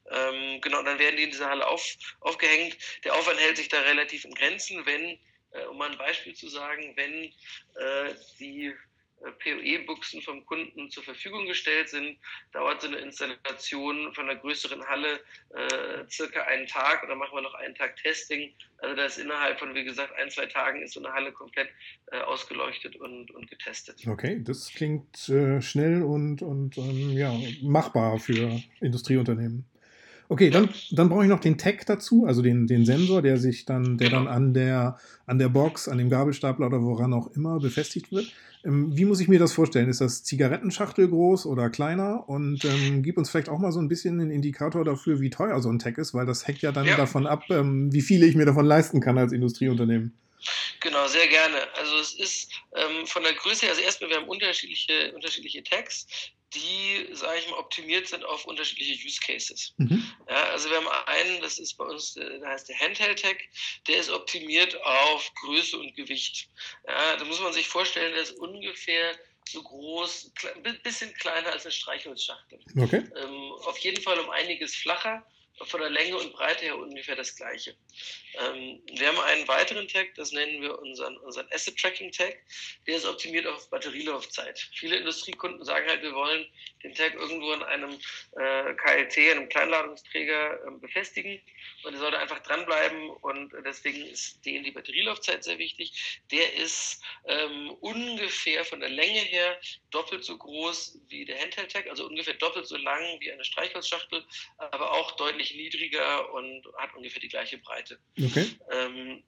Ähm, 0.10 0.60
genau, 0.62 0.82
dann 0.84 1.00
werden 1.00 1.18
die 1.18 1.24
in 1.24 1.32
dieser 1.32 1.50
Halle 1.50 1.68
auf, 1.68 1.84
aufgehängt. 2.22 2.78
Der 3.04 3.14
Aufwand 3.14 3.40
hält 3.40 3.58
sich 3.58 3.70
da 3.70 3.80
relativ 3.82 4.26
in 4.26 4.34
Grenzen, 4.34 4.86
wenn, 4.86 5.18
äh, 5.52 5.66
um 5.70 5.78
mal 5.78 5.92
ein 5.92 5.98
Beispiel 5.98 6.34
zu 6.34 6.50
sagen, 6.50 6.94
wenn 6.96 7.26
äh, 7.26 8.16
die 8.40 8.74
äh, 9.24 9.32
PoE-Buchsen 9.32 10.22
vom 10.22 10.46
Kunden 10.46 10.90
zur 10.90 11.04
Verfügung 11.04 11.46
gestellt 11.46 11.90
sind, 11.90 12.18
dauert 12.52 12.82
so 12.82 12.88
eine 12.88 12.98
Installation 12.98 14.14
von 14.14 14.30
einer 14.30 14.40
größeren 14.40 14.84
Halle 14.88 15.20
äh, 15.50 16.10
circa 16.10 16.42
einen 16.44 16.68
Tag 16.68 17.04
oder 17.04 17.16
machen 17.16 17.36
wir 17.36 17.42
noch 17.42 17.54
einen 17.54 17.76
Tag 17.76 17.96
Testing. 17.98 18.52
Also 18.80 18.96
das 18.96 19.18
innerhalb 19.18 19.60
von, 19.60 19.76
wie 19.76 19.84
gesagt, 19.84 20.14
ein, 20.18 20.30
zwei 20.32 20.48
Tagen 20.48 20.82
ist 20.82 20.94
so 20.94 21.04
eine 21.04 21.14
Halle 21.14 21.32
komplett 21.32 21.70
äh, 22.12 22.20
ausgeleuchtet 22.22 22.96
und, 22.96 23.32
und 23.32 23.50
getestet. 23.50 24.06
Okay, 24.08 24.42
das 24.44 24.70
klingt 24.74 25.30
äh, 25.30 25.62
schnell 25.62 26.02
und, 26.02 26.42
und 26.42 26.78
ähm, 26.78 27.12
ja, 27.12 27.34
machbar 27.62 28.18
für 28.18 28.62
Industrieunternehmen. 28.80 29.71
Okay, 30.32 30.50
dann, 30.50 30.70
dann 30.92 31.10
brauche 31.10 31.24
ich 31.24 31.30
noch 31.30 31.42
den 31.42 31.58
Tag 31.58 31.86
dazu, 31.88 32.24
also 32.26 32.42
den, 32.42 32.66
den 32.66 32.86
Sensor, 32.86 33.22
der 33.22 33.36
sich 33.36 33.66
dann, 33.66 33.98
der 33.98 34.12
genau. 34.12 34.24
dann 34.24 34.34
an 34.34 34.54
der, 34.54 34.98
an 35.26 35.40
der 35.40 35.50
Box, 35.50 35.90
an 35.90 35.98
dem 35.98 36.10
Gabelstapler 36.10 36.68
oder 36.68 36.82
woran 36.82 37.14
auch 37.14 37.36
immer 37.36 37.60
befestigt 37.60 38.14
wird. 38.14 38.32
Ähm, 38.64 38.96
wie 38.96 39.04
muss 39.04 39.20
ich 39.20 39.28
mir 39.28 39.40
das 39.40 39.52
vorstellen? 39.52 39.90
Ist 39.90 40.00
das 40.00 40.24
Zigarettenschachtel 40.24 41.10
groß 41.10 41.46
oder 41.48 41.70
kleiner? 41.70 42.30
Und 42.30 42.64
ähm, 42.64 43.04
gib 43.04 43.18
uns 43.18 43.30
vielleicht 43.30 43.50
auch 43.50 43.60
mal 43.60 43.74
so 43.74 43.82
ein 43.82 43.90
bisschen 43.90 44.22
einen 44.22 44.32
Indikator 44.32 44.86
dafür, 44.86 45.20
wie 45.20 45.32
teuer 45.32 45.60
so 45.62 45.70
ein 45.70 45.80
Tag 45.80 45.98
ist, 45.98 46.14
weil 46.14 46.26
das 46.26 46.48
hängt 46.48 46.62
ja 46.62 46.72
dann 46.72 46.86
ja. 46.86 46.96
davon 46.96 47.28
ab, 47.28 47.44
ähm, 47.50 47.92
wie 47.92 48.02
viele 48.02 48.26
ich 48.26 48.36
mir 48.36 48.46
davon 48.46 48.66
leisten 48.66 49.02
kann 49.02 49.18
als 49.18 49.34
Industrieunternehmen. 49.34 50.18
Genau, 50.80 51.08
sehr 51.08 51.28
gerne. 51.28 51.58
Also 51.78 51.98
es 52.00 52.14
ist 52.14 52.52
ähm, 52.78 53.06
von 53.06 53.22
der 53.24 53.34
Größe, 53.34 53.68
also 53.68 53.82
erstmal, 53.82 54.10
wir 54.10 54.16
haben 54.16 54.30
unterschiedliche, 54.30 55.12
unterschiedliche 55.14 55.62
Tags 55.62 56.08
die, 56.54 57.08
sage 57.14 57.40
ich 57.40 57.50
mal, 57.50 57.58
optimiert 57.58 58.08
sind 58.08 58.26
auf 58.26 58.46
unterschiedliche 58.46 59.06
Use 59.06 59.20
Cases. 59.20 59.74
Mhm. 59.78 60.06
Ja, 60.30 60.44
also 60.50 60.70
wir 60.70 60.78
haben 60.78 60.88
einen, 61.06 61.42
das 61.42 61.60
ist 61.60 61.78
bei 61.78 61.86
uns, 61.86 62.16
äh, 62.18 62.40
der 62.40 62.50
heißt 62.50 62.70
der 62.70 62.80
Handheld 62.80 63.22
Tag, 63.22 63.38
der 63.88 63.98
ist 63.98 64.10
optimiert 64.10 64.82
auf 64.84 65.32
Größe 65.36 65.78
und 65.78 65.96
Gewicht. 65.96 66.50
Ja, 66.88 67.16
da 67.18 67.26
muss 67.26 67.40
man 67.40 67.54
sich 67.54 67.68
vorstellen, 67.68 68.14
der 68.14 68.24
ist 68.24 68.38
ungefähr 68.38 69.18
so 69.50 69.64
groß, 69.64 70.32
ein 70.56 70.82
bisschen 70.84 71.14
kleiner 71.16 71.52
als 71.52 71.66
eine 71.66 71.72
Streichholzschachtel. 71.72 72.60
Okay. 72.78 73.04
Ähm, 73.16 73.52
auf 73.64 73.78
jeden 73.80 74.02
Fall 74.02 74.20
um 74.20 74.30
einiges 74.30 74.76
flacher 74.76 75.26
von 75.66 75.82
der 75.82 75.90
Länge 75.90 76.18
und 76.18 76.34
Breite 76.34 76.66
her 76.66 76.78
ungefähr 76.78 77.16
das 77.16 77.36
gleiche. 77.36 77.76
Ähm, 78.40 78.82
wir 78.94 79.08
haben 79.08 79.20
einen 79.20 79.48
weiteren 79.48 79.88
Tag, 79.88 80.14
das 80.16 80.32
nennen 80.32 80.62
wir 80.62 80.78
unseren, 80.80 81.18
unseren 81.18 81.48
Asset 81.52 81.78
Tracking 81.78 82.12
Tag. 82.12 82.38
Der 82.88 82.98
ist 82.98 83.06
optimiert 83.06 83.48
auf 83.48 83.70
Batterielaufzeit. 83.70 84.60
Viele 84.74 84.98
Industriekunden 84.98 85.64
sagen 85.66 85.88
halt, 85.88 86.02
wir 86.02 86.14
wollen 86.14 86.46
den 86.84 86.94
Tag 86.94 87.14
irgendwo 87.16 87.52
in 87.54 87.64
einem 87.64 88.00
äh, 88.38 88.74
KLT, 88.76 89.18
einem 89.32 89.50
Kleinladungsträger 89.50 90.54
äh, 90.54 90.72
befestigen 90.80 91.42
und 91.84 91.94
er 91.94 92.00
sollte 92.00 92.20
einfach 92.20 92.40
dranbleiben 92.40 93.10
und 93.10 93.54
deswegen 93.66 94.06
ist 94.06 94.46
denen 94.46 94.64
die 94.64 94.72
Batterielaufzeit 94.72 95.44
sehr 95.44 95.58
wichtig. 95.58 96.22
Der 96.32 96.54
ist 96.56 97.02
ähm, 97.26 97.72
ungefähr 97.82 98.66
von 98.66 98.80
der 98.80 98.90
Länge 98.90 99.20
her 99.20 99.60
doppelt 99.90 100.24
so 100.24 100.38
groß 100.38 101.00
wie 101.10 101.26
der 101.26 101.40
Handheld 101.40 101.72
Tag, 101.72 101.88
also 101.88 102.06
ungefähr 102.06 102.34
doppelt 102.36 102.68
so 102.68 102.78
lang 102.78 103.20
wie 103.20 103.32
eine 103.32 103.44
Streichholzschachtel, 103.44 104.26
aber 104.58 104.92
auch 104.92 105.12
deutlich 105.14 105.51
niedriger 105.56 106.34
und 106.34 106.66
hat 106.78 106.96
ungefähr 106.96 107.22
die 107.22 107.30
gleiche 107.30 107.58
Breite. 107.58 108.00
Okay. 108.18 108.48
Ähm, 108.72 109.24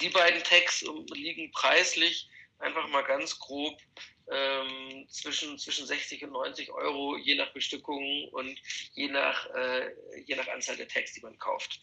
die 0.00 0.08
beiden 0.08 0.42
Tags 0.44 0.84
liegen 1.12 1.50
preislich 1.50 2.28
einfach 2.58 2.88
mal 2.88 3.02
ganz 3.02 3.38
grob 3.38 3.78
ähm, 4.30 5.06
zwischen, 5.08 5.58
zwischen 5.58 5.86
60 5.86 6.24
und 6.24 6.32
90 6.32 6.70
Euro, 6.70 7.16
je 7.16 7.34
nach 7.34 7.52
Bestückung 7.52 8.28
und 8.30 8.58
je 8.94 9.08
nach, 9.08 9.46
äh, 9.54 9.90
je 10.26 10.36
nach 10.36 10.46
Anzahl 10.48 10.76
der 10.76 10.88
Tags, 10.88 11.12
die 11.12 11.20
man 11.20 11.38
kauft. 11.38 11.80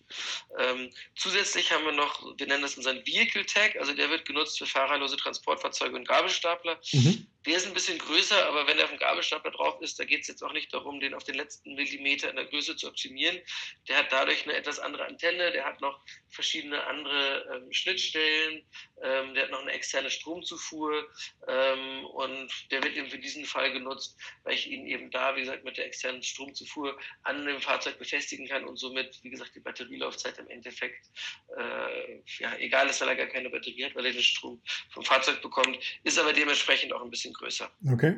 Ähm, 0.58 0.90
zusätzlich 1.16 1.72
haben 1.72 1.86
wir 1.86 1.92
noch, 1.92 2.38
wir 2.38 2.48
nennen 2.48 2.62
das 2.62 2.78
unseren 2.78 3.06
Vehicle 3.06 3.46
Tag, 3.46 3.76
also 3.76 3.94
der 3.94 4.10
wird 4.10 4.26
genutzt 4.26 4.58
für 4.58 4.66
fahrerlose 4.66 5.18
Transportfahrzeuge 5.18 5.96
und 5.96 6.08
Gabelstapler. 6.08 6.80
Mhm. 6.94 7.28
Der 7.46 7.56
ist 7.56 7.66
ein 7.66 7.74
bisschen 7.74 7.98
größer, 7.98 8.48
aber 8.48 8.68
wenn 8.68 8.78
er 8.78 8.84
auf 8.84 8.90
dem 8.90 9.00
Gabelstapler 9.00 9.52
drauf 9.52 9.82
ist, 9.82 9.98
da 9.98 10.04
geht 10.04 10.22
es 10.22 10.28
jetzt 10.28 10.44
auch 10.44 10.52
nicht 10.52 10.74
darum, 10.74 11.00
den 11.00 11.14
auf 11.14 11.24
den 11.24 11.36
letzten 11.36 11.74
Millimeter 11.74 12.30
in 12.30 12.36
der 12.36 12.46
Größe 12.46 12.76
zu 12.76 12.88
optimieren. 12.88 13.40
Der 13.88 13.98
hat 13.98 14.12
dadurch 14.12 14.44
eine 14.44 14.56
etwas 14.56 14.78
andere 14.80 15.06
Antenne, 15.06 15.52
der 15.52 15.64
hat 15.64 15.80
noch 15.80 16.04
verschiedene 16.28 16.84
andere 16.86 17.46
ähm, 17.56 17.72
Schnittstellen, 17.72 18.66
ähm, 19.02 19.34
der 19.34 19.44
hat 19.44 19.52
noch 19.52 19.62
eine 19.62 19.72
externe 19.72 20.12
Stromzufuhr 20.12 21.08
ähm, 21.48 22.06
und 22.08 22.52
der 22.72 22.84
wird 22.84 22.98
eben 22.98 23.10
für 23.10 23.20
diesen 23.20 23.46
Fall 23.46 23.72
genutzt, 23.72 24.18
weil 24.44 24.56
ich 24.56 24.68
ihn 24.68 24.86
eben 24.86 25.10
da, 25.10 25.36
wie 25.38 25.42
gesagt, 25.42 25.64
mit 25.64 25.78
der 25.78 25.86
externen 25.86 26.22
Stromzufuhr 26.22 27.00
an 27.24 27.46
dem 27.46 27.62
Fahrzeug 27.62 27.98
befestigen 27.98 28.48
kann 28.50 28.66
und 28.66 28.76
somit, 28.76 29.18
wie 29.24 29.30
gesagt, 29.30 29.56
die 29.56 29.62
Batterielaufzeit 29.62 30.38
im 30.40 30.50
Endeffekt, 30.50 31.08
äh, 31.58 32.22
ja, 32.40 32.56
egal 32.58 32.90
ist, 32.90 33.00
weil 33.00 33.10
er 33.10 33.16
gar 33.16 33.28
keine 33.28 33.50
Batterie 33.50 33.86
hat, 33.86 33.96
weil 33.96 34.08
er 34.08 34.12
den 34.12 34.22
Strom 34.22 34.62
vom 34.92 35.06
Fahrzeug 35.06 35.42
bekommt, 35.42 35.80
ist 36.04 36.20
aber 36.20 36.34
dementsprechend 36.34 36.92
auch 36.92 37.02
ein 37.02 37.10
bisschen 37.10 37.29
bisschen 37.30 37.34
größer. 37.34 37.70
Okay. 37.92 38.18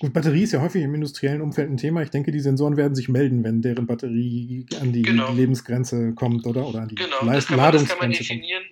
Gut, 0.00 0.12
Batterie 0.12 0.42
ist 0.42 0.52
ja 0.52 0.60
häufig 0.60 0.82
im 0.82 0.94
industriellen 0.94 1.40
Umfeld 1.40 1.70
ein 1.70 1.76
Thema. 1.76 2.02
Ich 2.02 2.10
denke, 2.10 2.32
die 2.32 2.40
Sensoren 2.40 2.76
werden 2.76 2.94
sich 2.94 3.08
melden, 3.08 3.44
wenn 3.44 3.62
deren 3.62 3.86
Batterie 3.86 4.66
an 4.80 4.92
die 4.92 5.02
genau. 5.02 5.32
Lebensgrenze 5.32 6.14
kommt, 6.14 6.46
oder? 6.46 6.66
Oder 6.66 6.80
an 6.80 6.88
die 6.88 6.94
genau, 6.96 7.24
Leist 7.24 7.38
das 7.38 7.46
kann 7.46 7.56
man, 7.56 7.72
das 7.72 7.88
kann 7.88 7.98
man 7.98 8.10
definieren. 8.10 8.64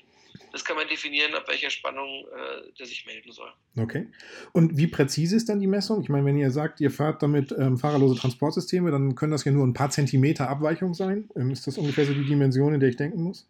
Das 0.51 0.67
kann 0.67 0.77
man 0.77 0.87
definieren, 0.87 1.35
ab 1.35 1.45
welcher 1.49 1.71
Spannung 1.71 2.27
äh, 2.27 2.73
der 2.79 2.85
sich 2.85 3.07
melden 3.07 3.33
soll. 3.33 3.51
Okay. 3.79 4.09
Und 4.53 4.77
wie 4.77 4.87
präzise 4.87 5.35
ist 5.35 5.49
dann 5.49 5.61
die 5.61 5.67
Messung? 5.67 6.03
Ich 6.03 6.11
meine, 6.11 6.27
wenn 6.27 6.37
ihr 6.37 6.51
sagt, 6.51 6.79
ihr 6.81 6.91
fahrt 6.91 7.23
damit 7.23 7.53
ähm, 7.53 7.79
fahrerlose 7.79 8.21
Transportsysteme, 8.21 8.91
dann 8.91 9.15
können 9.15 9.33
das 9.33 9.45
ja 9.45 9.53
nur 9.53 9.67
ein 9.67 9.73
paar 9.73 9.89
Zentimeter 9.89 10.51
Abweichung 10.51 10.93
sein. 10.93 11.31
Ähm, 11.37 11.53
ist 11.53 11.67
das 11.67 11.79
ungefähr 11.79 12.05
so 12.05 12.13
die 12.13 12.27
Dimension, 12.27 12.75
in 12.75 12.81
der 12.81 12.91
ich 12.91 12.97
denken 12.97 13.23
muss? 13.23 13.49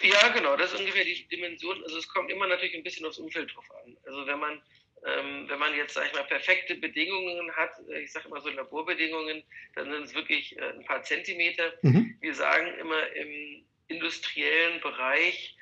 Ja, 0.00 0.28
genau, 0.28 0.56
das 0.56 0.72
ist 0.72 0.80
ungefähr 0.80 1.04
die 1.04 1.26
Dimension. 1.28 1.76
Also 1.84 1.98
es 1.98 2.08
kommt 2.08 2.30
immer 2.30 2.46
natürlich 2.46 2.74
ein 2.76 2.82
bisschen 2.82 3.04
aufs 3.04 3.18
Umfeld 3.18 3.54
drauf 3.54 3.66
an. 3.84 3.96
Also 4.06 4.26
wenn 4.26 4.38
man 4.38 4.58
ähm, 5.06 5.46
wenn 5.48 5.58
man 5.58 5.74
jetzt, 5.74 5.94
sag 5.94 6.06
ich 6.06 6.12
mal, 6.12 6.24
perfekte 6.24 6.74
Bedingungen 6.74 7.50
hat, 7.52 7.70
äh, 7.90 8.00
ich 8.00 8.12
sage 8.12 8.28
immer 8.28 8.40
so 8.40 8.48
Laborbedingungen, 8.48 9.42
dann 9.74 9.90
sind 9.90 10.04
es 10.04 10.14
wirklich 10.14 10.56
äh, 10.58 10.70
ein 10.70 10.84
paar 10.84 11.02
Zentimeter. 11.02 11.72
Mhm. 11.82 12.16
Wir 12.20 12.34
sagen 12.34 12.66
immer 12.78 13.06
im 13.14 13.64
industriellen 13.88 14.80
Bereich, 14.80 15.56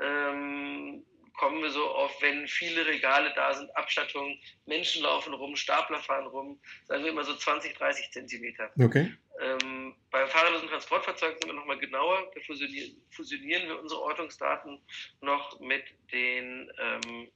ähm, 0.00 1.04
kommen 1.38 1.62
wir 1.62 1.70
so 1.70 1.88
auf, 1.88 2.20
wenn 2.20 2.46
viele 2.46 2.86
Regale 2.86 3.32
da 3.34 3.54
sind, 3.54 3.74
Abstattungen, 3.76 4.38
Menschen 4.66 5.02
laufen 5.02 5.32
rum, 5.32 5.56
Stapler 5.56 5.98
fahren 6.00 6.26
rum, 6.26 6.60
sagen 6.84 7.02
wir 7.04 7.10
immer 7.10 7.24
so 7.24 7.34
20, 7.34 7.74
30 7.74 8.10
Zentimeter. 8.10 8.70
Okay. 8.78 9.12
Ähm, 9.40 9.94
beim 10.10 10.28
fahrerlosen 10.28 10.68
Transportfahrzeug 10.68 11.38
sind 11.40 11.46
wir 11.46 11.54
nochmal 11.54 11.78
genauer. 11.78 12.30
Da 12.34 12.40
fusionieren, 12.42 12.94
fusionieren, 13.10 13.66
wir 13.66 13.80
unsere 13.80 14.02
Ortungsdaten 14.02 14.78
noch 15.20 15.58
mit 15.58 15.84
den 16.12 16.70
ähm, 16.78 17.00
ähm, 17.12 17.28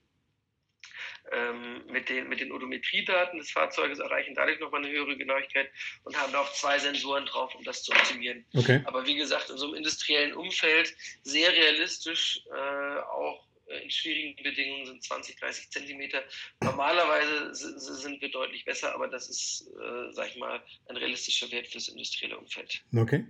mit, 1.88 2.09
den, 2.09 2.28
mit 2.28 2.40
den 2.40 2.52
Odometriedaten 2.52 3.38
des 3.38 3.50
Fahrzeuges 3.50 3.99
erreichen 3.99 4.35
dadurch 4.35 4.61
nochmal 4.61 4.85
eine 4.85 4.93
höhere 4.93 5.16
Genauigkeit 5.16 5.71
und 6.05 6.16
haben 6.16 6.33
da 6.33 6.40
auch 6.40 6.52
zwei 6.52 6.78
Sensoren 6.78 7.26
drauf, 7.26 7.55
um 7.55 7.64
das 7.64 7.83
zu 7.83 7.93
optimieren. 7.93 8.45
Okay. 8.55 8.81
Aber 8.85 9.07
wie 9.07 9.16
gesagt, 9.16 9.50
in 9.50 9.59
so 9.59 9.66
einem 9.66 9.75
industriellen 9.75 10.35
Umfeld 10.35 10.95
sehr 11.23 11.52
realistisch 11.52 12.43
äh, 12.55 13.00
auch 13.00 13.47
in 13.82 13.90
schwierigen 13.90 14.37
Bedingungen 14.42 14.87
sind 14.87 15.02
20, 15.02 15.37
30 15.37 15.70
Zentimeter. 15.70 16.18
Normalerweise 16.62 17.54
sind 17.54 18.20
wir 18.20 18.30
deutlich 18.30 18.64
besser, 18.64 18.94
aber 18.94 19.08
das 19.08 19.28
ist, 19.28 19.68
äh, 19.76 20.12
sag 20.12 20.28
ich 20.28 20.37
mal, 20.37 20.61
ein 20.88 20.96
realistischer 20.96 21.50
Wert 21.50 21.66
fürs 21.66 21.88
industrielle 21.88 22.38
Umfeld. 22.38 22.82
Okay. 22.94 23.25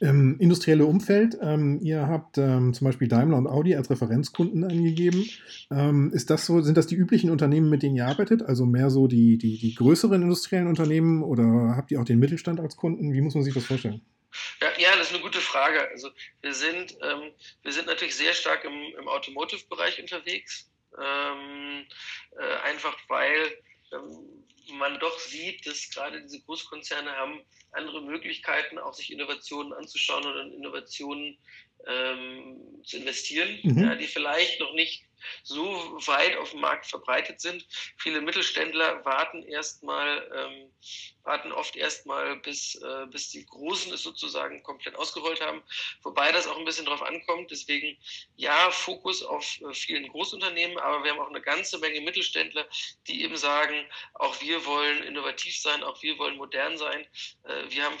Ähm, 0.00 0.36
industrielle 0.40 0.86
Umfeld, 0.86 1.36
ähm, 1.40 1.80
ihr 1.82 2.06
habt 2.06 2.38
ähm, 2.38 2.74
zum 2.74 2.86
Beispiel 2.86 3.08
Daimler 3.08 3.36
und 3.36 3.46
Audi 3.46 3.76
als 3.76 3.90
Referenzkunden 3.90 4.64
angegeben. 4.64 5.28
Ähm, 5.70 6.10
ist 6.12 6.30
das 6.30 6.46
so, 6.46 6.60
sind 6.60 6.76
das 6.76 6.86
die 6.86 6.96
üblichen 6.96 7.30
Unternehmen, 7.30 7.70
mit 7.70 7.82
denen 7.82 7.96
ihr 7.96 8.06
arbeitet? 8.06 8.42
Also 8.42 8.66
mehr 8.66 8.90
so 8.90 9.06
die, 9.06 9.38
die, 9.38 9.58
die 9.58 9.74
größeren 9.74 10.22
industriellen 10.22 10.66
Unternehmen 10.66 11.22
oder 11.22 11.76
habt 11.76 11.90
ihr 11.90 12.00
auch 12.00 12.04
den 12.04 12.18
Mittelstand 12.18 12.60
als 12.60 12.76
Kunden? 12.76 13.12
Wie 13.12 13.20
muss 13.20 13.34
man 13.34 13.44
sich 13.44 13.54
das 13.54 13.64
vorstellen? 13.64 14.02
Ja, 14.60 14.68
ja, 14.78 14.96
das 14.96 15.08
ist 15.08 15.14
eine 15.14 15.22
gute 15.22 15.40
Frage. 15.56 15.88
Also 15.88 16.10
wir 16.42 16.52
sind, 16.52 16.98
ähm, 17.02 17.32
wir 17.62 17.72
sind 17.72 17.86
natürlich 17.86 18.14
sehr 18.14 18.34
stark 18.34 18.64
im, 18.64 18.94
im 18.98 19.08
Automotive-Bereich 19.08 19.98
unterwegs, 19.98 20.70
ähm, 20.98 21.86
äh, 22.38 22.56
einfach 22.64 22.96
weil 23.08 23.56
ähm, 23.92 24.44
man 24.72 24.98
doch 24.98 25.18
sieht, 25.18 25.66
dass 25.66 25.88
gerade 25.90 26.20
diese 26.20 26.42
Großkonzerne 26.42 27.10
haben 27.10 27.42
andere 27.72 28.02
Möglichkeiten, 28.02 28.78
auch 28.78 28.92
sich 28.92 29.10
Innovationen 29.10 29.72
anzuschauen 29.72 30.24
in 30.46 30.58
Innovationen 30.58 31.38
ähm, 31.86 32.82
zu 32.84 32.98
investieren, 32.98 33.58
mhm. 33.62 33.84
ja, 33.84 33.94
die 33.94 34.06
vielleicht 34.06 34.60
noch 34.60 34.72
nicht 34.74 35.06
so 35.42 35.64
weit 36.06 36.36
auf 36.36 36.50
dem 36.50 36.60
Markt 36.60 36.86
verbreitet 36.86 37.40
sind. 37.40 37.66
Viele 37.98 38.20
Mittelständler 38.20 39.04
warten 39.04 39.42
erstmal, 39.42 40.30
ähm, 40.34 40.70
warten 41.24 41.52
oft 41.52 41.76
erstmal, 41.76 42.36
bis, 42.36 42.76
äh, 42.76 43.06
bis 43.10 43.30
die 43.30 43.44
Großen 43.44 43.92
es 43.92 44.02
sozusagen 44.02 44.62
komplett 44.62 44.96
ausgerollt 44.96 45.40
haben, 45.40 45.62
wobei 46.02 46.32
das 46.32 46.46
auch 46.46 46.58
ein 46.58 46.64
bisschen 46.64 46.86
drauf 46.86 47.02
ankommt. 47.02 47.50
Deswegen 47.50 47.96
ja, 48.36 48.70
Fokus 48.70 49.22
auf 49.22 49.60
äh, 49.62 49.74
vielen 49.74 50.08
Großunternehmen, 50.08 50.78
aber 50.78 51.02
wir 51.04 51.12
haben 51.12 51.20
auch 51.20 51.30
eine 51.30 51.42
ganze 51.42 51.78
Menge 51.78 52.00
Mittelständler, 52.00 52.66
die 53.06 53.22
eben 53.22 53.36
sagen, 53.36 53.86
auch 54.14 54.40
wir 54.40 54.64
wollen 54.66 55.02
innovativ 55.02 55.58
sein, 55.58 55.82
auch 55.82 56.02
wir 56.02 56.18
wollen 56.18 56.36
modern 56.36 56.76
sein. 56.76 57.06
Äh, 57.44 57.70
wir 57.70 57.84
haben 57.84 57.96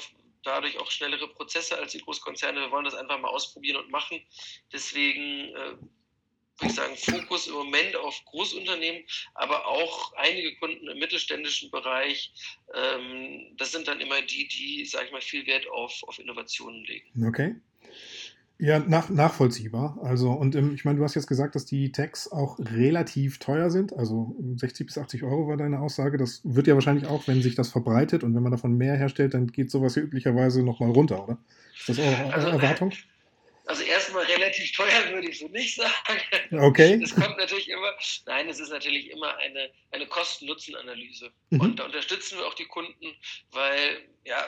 dadurch 0.46 0.78
auch 0.78 0.90
schnellere 0.90 1.28
Prozesse 1.28 1.76
als 1.78 1.92
die 1.92 2.00
Großkonzerne. 2.00 2.60
Wir 2.60 2.70
wollen 2.70 2.84
das 2.84 2.94
einfach 2.94 3.18
mal 3.18 3.28
ausprobieren 3.28 3.76
und 3.76 3.90
machen. 3.90 4.20
Deswegen 4.72 5.54
äh, 5.54 5.76
würde 6.58 6.66
ich 6.68 6.74
sagen, 6.74 6.96
Fokus 6.96 7.46
im 7.46 7.54
Moment 7.54 7.96
auf 7.96 8.24
Großunternehmen, 8.26 9.04
aber 9.34 9.66
auch 9.66 10.12
einige 10.14 10.56
Kunden 10.56 10.88
im 10.88 10.98
mittelständischen 10.98 11.70
Bereich. 11.70 12.32
Ähm, 12.74 13.54
das 13.58 13.72
sind 13.72 13.88
dann 13.88 14.00
immer 14.00 14.22
die, 14.22 14.48
die, 14.48 14.84
sage 14.86 15.06
ich 15.06 15.12
mal, 15.12 15.20
viel 15.20 15.46
Wert 15.46 15.68
auf, 15.68 16.02
auf 16.04 16.18
Innovationen 16.18 16.84
legen. 16.84 17.26
Okay. 17.26 17.54
Ja, 18.58 18.78
nach, 18.78 19.10
nachvollziehbar. 19.10 19.98
Also, 20.02 20.30
und 20.30 20.54
ähm, 20.54 20.74
ich 20.74 20.86
meine, 20.86 20.98
du 20.98 21.04
hast 21.04 21.14
jetzt 21.14 21.26
gesagt, 21.26 21.54
dass 21.54 21.66
die 21.66 21.92
Tags 21.92 22.32
auch 22.32 22.58
relativ 22.58 23.38
teuer 23.38 23.68
sind. 23.68 23.92
Also 23.92 24.34
60 24.56 24.86
bis 24.86 24.96
80 24.96 25.24
Euro 25.24 25.46
war 25.46 25.58
deine 25.58 25.80
Aussage. 25.80 26.16
Das 26.16 26.40
wird 26.42 26.66
ja 26.66 26.74
wahrscheinlich 26.74 27.06
auch, 27.06 27.28
wenn 27.28 27.42
sich 27.42 27.54
das 27.54 27.68
verbreitet 27.68 28.24
und 28.24 28.34
wenn 28.34 28.42
man 28.42 28.52
davon 28.52 28.78
mehr 28.78 28.96
herstellt, 28.96 29.34
dann 29.34 29.48
geht 29.48 29.70
sowas 29.70 29.94
ja 29.96 30.02
üblicherweise 30.02 30.62
nochmal 30.62 30.90
runter, 30.90 31.22
oder? 31.24 31.38
Ist 31.78 31.90
das 31.90 31.98
eure, 31.98 32.32
also, 32.32 32.48
Erwartung? 32.48 32.92
Also 33.66 33.82
erstmal 33.82 34.24
relativ 34.24 34.72
teuer 34.72 35.10
würde 35.10 35.28
ich 35.28 35.40
so 35.40 35.48
nicht 35.48 35.74
sagen. 35.74 35.90
Okay. 36.52 37.00
Es 37.02 37.14
kommt 37.14 37.36
natürlich 37.36 37.68
immer, 37.68 37.92
nein, 38.26 38.48
es 38.48 38.60
ist 38.60 38.70
natürlich 38.70 39.10
immer 39.10 39.36
eine, 39.38 39.70
eine 39.90 40.06
Kosten-Nutzen-Analyse. 40.06 41.30
Mhm. 41.50 41.60
Und 41.60 41.78
da 41.78 41.84
unterstützen 41.84 42.38
wir 42.38 42.46
auch 42.46 42.54
die 42.54 42.66
Kunden, 42.66 43.06
weil, 43.50 43.98
ja, 44.24 44.38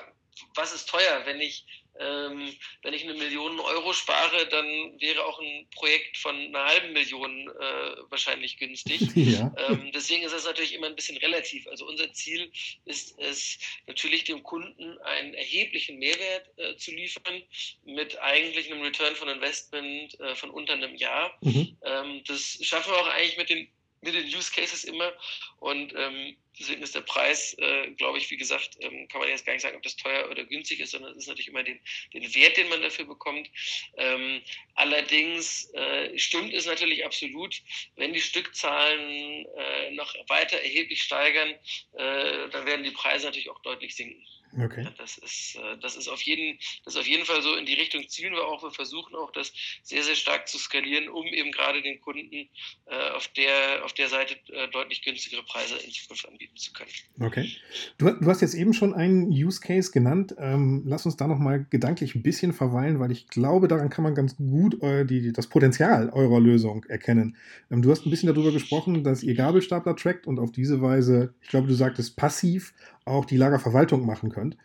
was 0.55 0.73
ist 0.73 0.89
teuer? 0.89 1.23
Wenn 1.25 1.41
ich 1.41 1.67
ähm, 1.99 2.55
wenn 2.83 2.95
ich 2.95 3.05
eine 3.05 3.15
Million 3.15 3.59
Euro 3.61 3.93
spare, 3.93 4.47
dann 4.49 4.67
wäre 5.01 5.25
auch 5.25 5.41
ein 5.41 5.67
Projekt 5.75 6.17
von 6.17 6.37
einer 6.37 6.65
halben 6.65 6.93
Million 6.93 7.49
äh, 7.49 8.11
wahrscheinlich 8.11 8.57
günstig. 8.59 9.01
Ja. 9.29 9.53
Ähm, 9.69 9.91
deswegen 9.93 10.23
ist 10.23 10.33
das 10.33 10.45
natürlich 10.45 10.73
immer 10.73 10.87
ein 10.87 10.95
bisschen 10.95 11.19
relativ. 11.19 11.67
Also 11.67 11.87
unser 11.87 12.11
Ziel 12.13 12.51
ist 12.87 13.19
es 13.19 13.59
natürlich 13.87 14.25
dem 14.25 14.43
Kunden 14.43 14.97
einen 14.99 15.35
erheblichen 15.35 15.99
Mehrwert 15.99 16.47
äh, 16.57 16.77
zu 16.77 16.93
liefern 16.93 17.43
mit 17.85 18.19
eigentlich 18.21 18.71
einem 18.71 18.83
Return 18.83 19.15
von 19.17 19.29
Investment 19.29 20.19
äh, 20.21 20.35
von 20.35 20.51
unter 20.51 20.75
einem 20.75 20.95
Jahr. 20.95 21.37
Mhm. 21.43 21.77
Ähm, 21.83 22.23
das 22.27 22.59
schaffen 22.63 22.93
wir 22.93 23.01
auch 23.01 23.09
eigentlich 23.09 23.37
mit 23.37 23.51
den 23.51 23.69
mit 24.01 24.15
den 24.15 24.27
Use 24.27 24.53
Cases 24.53 24.85
immer 24.85 25.13
und 25.59 25.93
ähm, 25.97 26.37
Deswegen 26.59 26.83
ist 26.83 26.95
der 26.95 27.03
Preis, 27.03 27.55
äh, 27.59 27.91
glaube 27.93 28.19
ich, 28.19 28.31
wie 28.31 28.37
gesagt, 28.37 28.77
ähm, 28.81 29.09
kann 29.09 29.21
man 29.21 29.31
jetzt 29.31 29.47
gar 29.47 29.53
nicht 29.53 29.63
sagen, 29.63 29.77
ob 29.77 29.83
das 29.83 29.97
teuer 29.97 30.31
oder 30.31 30.45
günstig 30.45 30.81
ist, 30.81 30.91
sondern 30.91 31.13
es 31.13 31.19
ist 31.19 31.29
natürlich 31.29 31.49
immer 31.49 31.63
den, 31.63 31.81
den 32.13 32.35
Wert, 32.35 32.57
den 32.57 32.69
man 32.69 32.83
dafür 32.83 33.05
bekommt. 33.05 33.49
Ähm, 33.97 34.43
allerdings 34.75 35.73
äh, 35.75 36.19
stimmt 36.19 36.53
es 36.53 36.67
natürlich 36.67 37.05
absolut, 37.05 37.55
wenn 37.97 38.13
die 38.13 38.21
Stückzahlen 38.21 39.47
äh, 39.57 39.91
noch 39.93 40.15
weiter 40.29 40.59
erheblich 40.59 41.03
steigern, 41.03 41.51
äh, 41.95 42.49
dann 42.51 42.67
werden 42.67 42.85
die 42.85 42.91
Preise 42.91 43.27
natürlich 43.27 43.51
auch 43.51 43.63
deutlich 43.63 43.95
sinken. 43.95 44.25
Okay. 44.57 44.87
Das 44.99 45.19
ist, 45.19 45.57
äh, 45.57 45.79
das, 45.81 45.97
ist 45.97 46.09
auf 46.09 46.23
jeden, 46.23 46.59
das 46.85 46.95
ist 46.95 47.01
auf 47.01 47.07
jeden 47.07 47.25
Fall 47.25 47.43
so. 47.43 47.55
In 47.55 47.67
die 47.67 47.75
Richtung 47.75 48.09
zielen 48.09 48.33
wir 48.33 48.47
auch. 48.47 48.63
Wir 48.63 48.71
versuchen 48.71 49.15
auch, 49.15 49.31
das 49.33 49.53
sehr, 49.83 50.03
sehr 50.03 50.15
stark 50.15 50.49
zu 50.49 50.59
skalieren, 50.59 51.09
um 51.09 51.27
eben 51.27 51.53
gerade 51.53 51.83
den 51.83 52.01
Kunden 52.01 52.49
äh, 52.87 53.11
auf, 53.15 53.29
der, 53.29 53.85
auf 53.85 53.93
der 53.93 54.09
Seite 54.09 54.37
äh, 54.53 54.69
deutlich 54.69 55.03
günstigere 55.03 55.43
Preise 55.43 55.77
in 55.77 55.91
Zukunft 55.91 56.29
anbieten 56.29 56.57
zu 56.57 56.73
können. 56.73 56.91
Okay. 57.21 57.51
Du, 57.99 58.11
du 58.11 58.27
hast 58.29 58.41
jetzt 58.41 58.55
eben 58.55 58.73
schon 58.73 58.95
einen 58.95 59.29
Use 59.29 59.61
Case 59.61 59.91
genannt. 59.93 60.35
Ähm, 60.39 60.83
lass 60.87 61.07
uns 61.07 61.17
da 61.17 61.27
nochmal 61.27 61.67
gedanklich 61.71 62.15
ein 62.15 62.23
bisschen 62.23 62.53
verweilen, 62.53 63.01
weil 63.01 63.13
ich 63.13 63.29
glaube, 63.29 63.69
daran 63.69 63.91
kann 63.91 64.05
man 64.05 64.15
ganz 64.15 64.37
gut 64.37 64.79
die, 64.83 65.33
das 65.33 65.49
Potenzial 65.49 66.11
eurer 66.11 66.41
Lösung 66.41 66.85
erkennen. 66.85 67.37
Ähm, 67.71 67.83
du 67.83 67.91
hast 67.91 68.07
ein 68.07 68.11
bisschen 68.11 68.33
darüber 68.33 68.53
gesprochen, 68.53 69.05
dass 69.05 69.23
ihr 69.23 69.35
Gabelstapler 69.35 69.97
trackt 69.97 70.27
und 70.27 70.39
auf 70.39 70.53
diese 70.53 70.81
Weise, 70.81 71.35
ich 71.43 71.49
glaube, 71.49 71.69
du 71.69 71.75
sagtest 71.75 72.17
passiv, 72.17 72.75
auch 73.09 73.25
die 73.25 73.37
Lagerverwaltung 73.37 74.07
machen 74.07 74.31
könnt. 74.31 74.57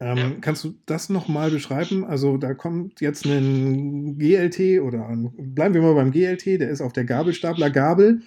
Ähm, 0.00 0.16
ja. 0.16 0.32
Kannst 0.40 0.64
du 0.64 0.74
das 0.86 1.08
nochmal 1.08 1.50
beschreiben? 1.50 2.04
Also 2.04 2.36
da 2.36 2.54
kommt 2.54 3.00
jetzt 3.00 3.24
ein 3.24 4.16
GLT 4.18 4.80
oder 4.80 5.08
ein, 5.08 5.32
bleiben 5.36 5.74
wir 5.74 5.82
mal 5.82 5.94
beim 5.94 6.12
GLT, 6.12 6.60
der 6.60 6.70
ist 6.70 6.80
auf 6.80 6.92
der 6.92 7.04
Gabelstapler 7.04 7.70
Gabel. 7.70 8.22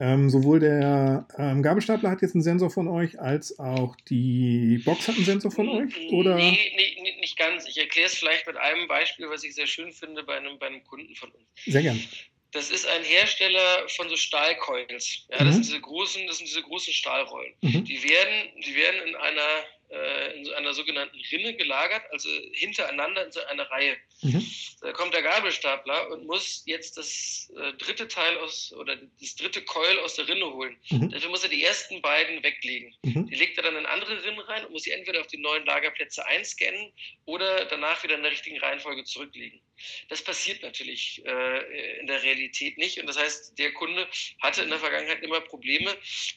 Ähm, 0.00 0.30
sowohl 0.30 0.58
der 0.58 1.28
ähm, 1.38 1.62
Gabelstapler 1.62 2.10
hat 2.10 2.22
jetzt 2.22 2.34
einen 2.34 2.42
Sensor 2.42 2.70
von 2.70 2.88
euch, 2.88 3.20
als 3.20 3.60
auch 3.60 3.94
die 4.08 4.82
Box 4.84 5.06
hat 5.06 5.14
einen 5.14 5.24
Sensor 5.24 5.52
von 5.52 5.68
euch? 5.68 5.94
Oder? 6.10 6.34
Nee, 6.34 6.58
nee, 6.76 7.20
nicht 7.20 7.38
ganz. 7.38 7.68
Ich 7.68 7.78
erkläre 7.78 8.08
es 8.08 8.14
vielleicht 8.14 8.48
mit 8.48 8.56
einem 8.56 8.88
Beispiel, 8.88 9.30
was 9.30 9.44
ich 9.44 9.54
sehr 9.54 9.68
schön 9.68 9.92
finde 9.92 10.24
bei 10.24 10.38
einem, 10.38 10.58
bei 10.58 10.66
einem 10.66 10.82
Kunden 10.82 11.14
von 11.14 11.30
uns. 11.30 11.44
Sehr 11.66 11.82
gern. 11.82 12.00
Das 12.52 12.70
ist 12.70 12.86
ein 12.86 13.02
Hersteller 13.02 13.88
von 13.88 14.08
so 14.08 14.16
Stahlcoils. 14.16 15.26
Ja, 15.30 15.38
das, 15.38 15.46
mhm. 15.46 15.52
sind 15.52 15.64
diese 15.66 15.80
großen, 15.80 16.26
das 16.26 16.38
sind 16.38 16.48
diese 16.48 16.62
großen 16.62 16.92
Stahlrollen. 16.92 17.54
Mhm. 17.62 17.84
Die, 17.84 18.02
werden, 18.02 18.52
die 18.62 18.74
werden 18.74 19.08
in 19.08 19.16
einer 19.16 19.64
äh, 19.92 20.38
in 20.38 20.50
einer 20.54 20.72
sogenannten 20.72 21.18
Rinne 21.30 21.54
gelagert, 21.54 22.02
also 22.10 22.28
hintereinander 22.52 23.26
in 23.26 23.32
so 23.32 23.40
einer 23.44 23.70
Reihe. 23.70 23.96
Mhm. 24.22 24.46
Da 24.80 24.92
kommt 24.92 25.14
der 25.14 25.22
Gabelstapler 25.22 26.10
und 26.10 26.26
muss 26.26 26.62
jetzt 26.66 26.96
das 26.96 27.52
äh, 27.56 27.72
dritte 27.74 28.08
Teil 28.08 28.36
aus 28.38 28.72
oder 28.72 28.96
das 29.20 29.36
dritte 29.36 29.62
Coil 29.62 29.98
aus 30.00 30.14
der 30.14 30.26
Rinne 30.26 30.46
holen. 30.46 30.76
Mhm. 30.90 31.10
Dafür 31.10 31.30
muss 31.30 31.44
er 31.44 31.50
die 31.50 31.62
ersten 31.62 32.00
beiden 32.00 32.42
weglegen. 32.42 32.94
Mhm. 33.02 33.26
Die 33.26 33.34
legt 33.34 33.58
er 33.58 33.64
dann 33.64 33.76
in 33.76 33.86
andere 33.86 34.24
Rinnen 34.24 34.40
rein 34.40 34.64
und 34.64 34.72
muss 34.72 34.84
sie 34.84 34.92
entweder 34.92 35.20
auf 35.20 35.26
die 35.26 35.38
neuen 35.38 35.64
Lagerplätze 35.66 36.26
einscannen 36.26 36.92
oder 37.26 37.66
danach 37.66 38.02
wieder 38.02 38.16
in 38.16 38.22
der 38.22 38.32
richtigen 38.32 38.58
Reihenfolge 38.58 39.04
zurücklegen. 39.04 39.60
Das 40.08 40.22
passiert 40.22 40.62
natürlich 40.62 41.22
äh, 41.24 42.00
in 42.00 42.06
der 42.06 42.22
Realität 42.22 42.78
nicht. 42.78 42.98
Und 42.98 43.06
das 43.06 43.18
heißt, 43.18 43.58
der 43.58 43.72
Kunde 43.72 44.08
hatte 44.40 44.62
in 44.62 44.70
der 44.70 44.78
Vergangenheit 44.78 45.22
immer 45.22 45.40
Probleme, 45.40 45.90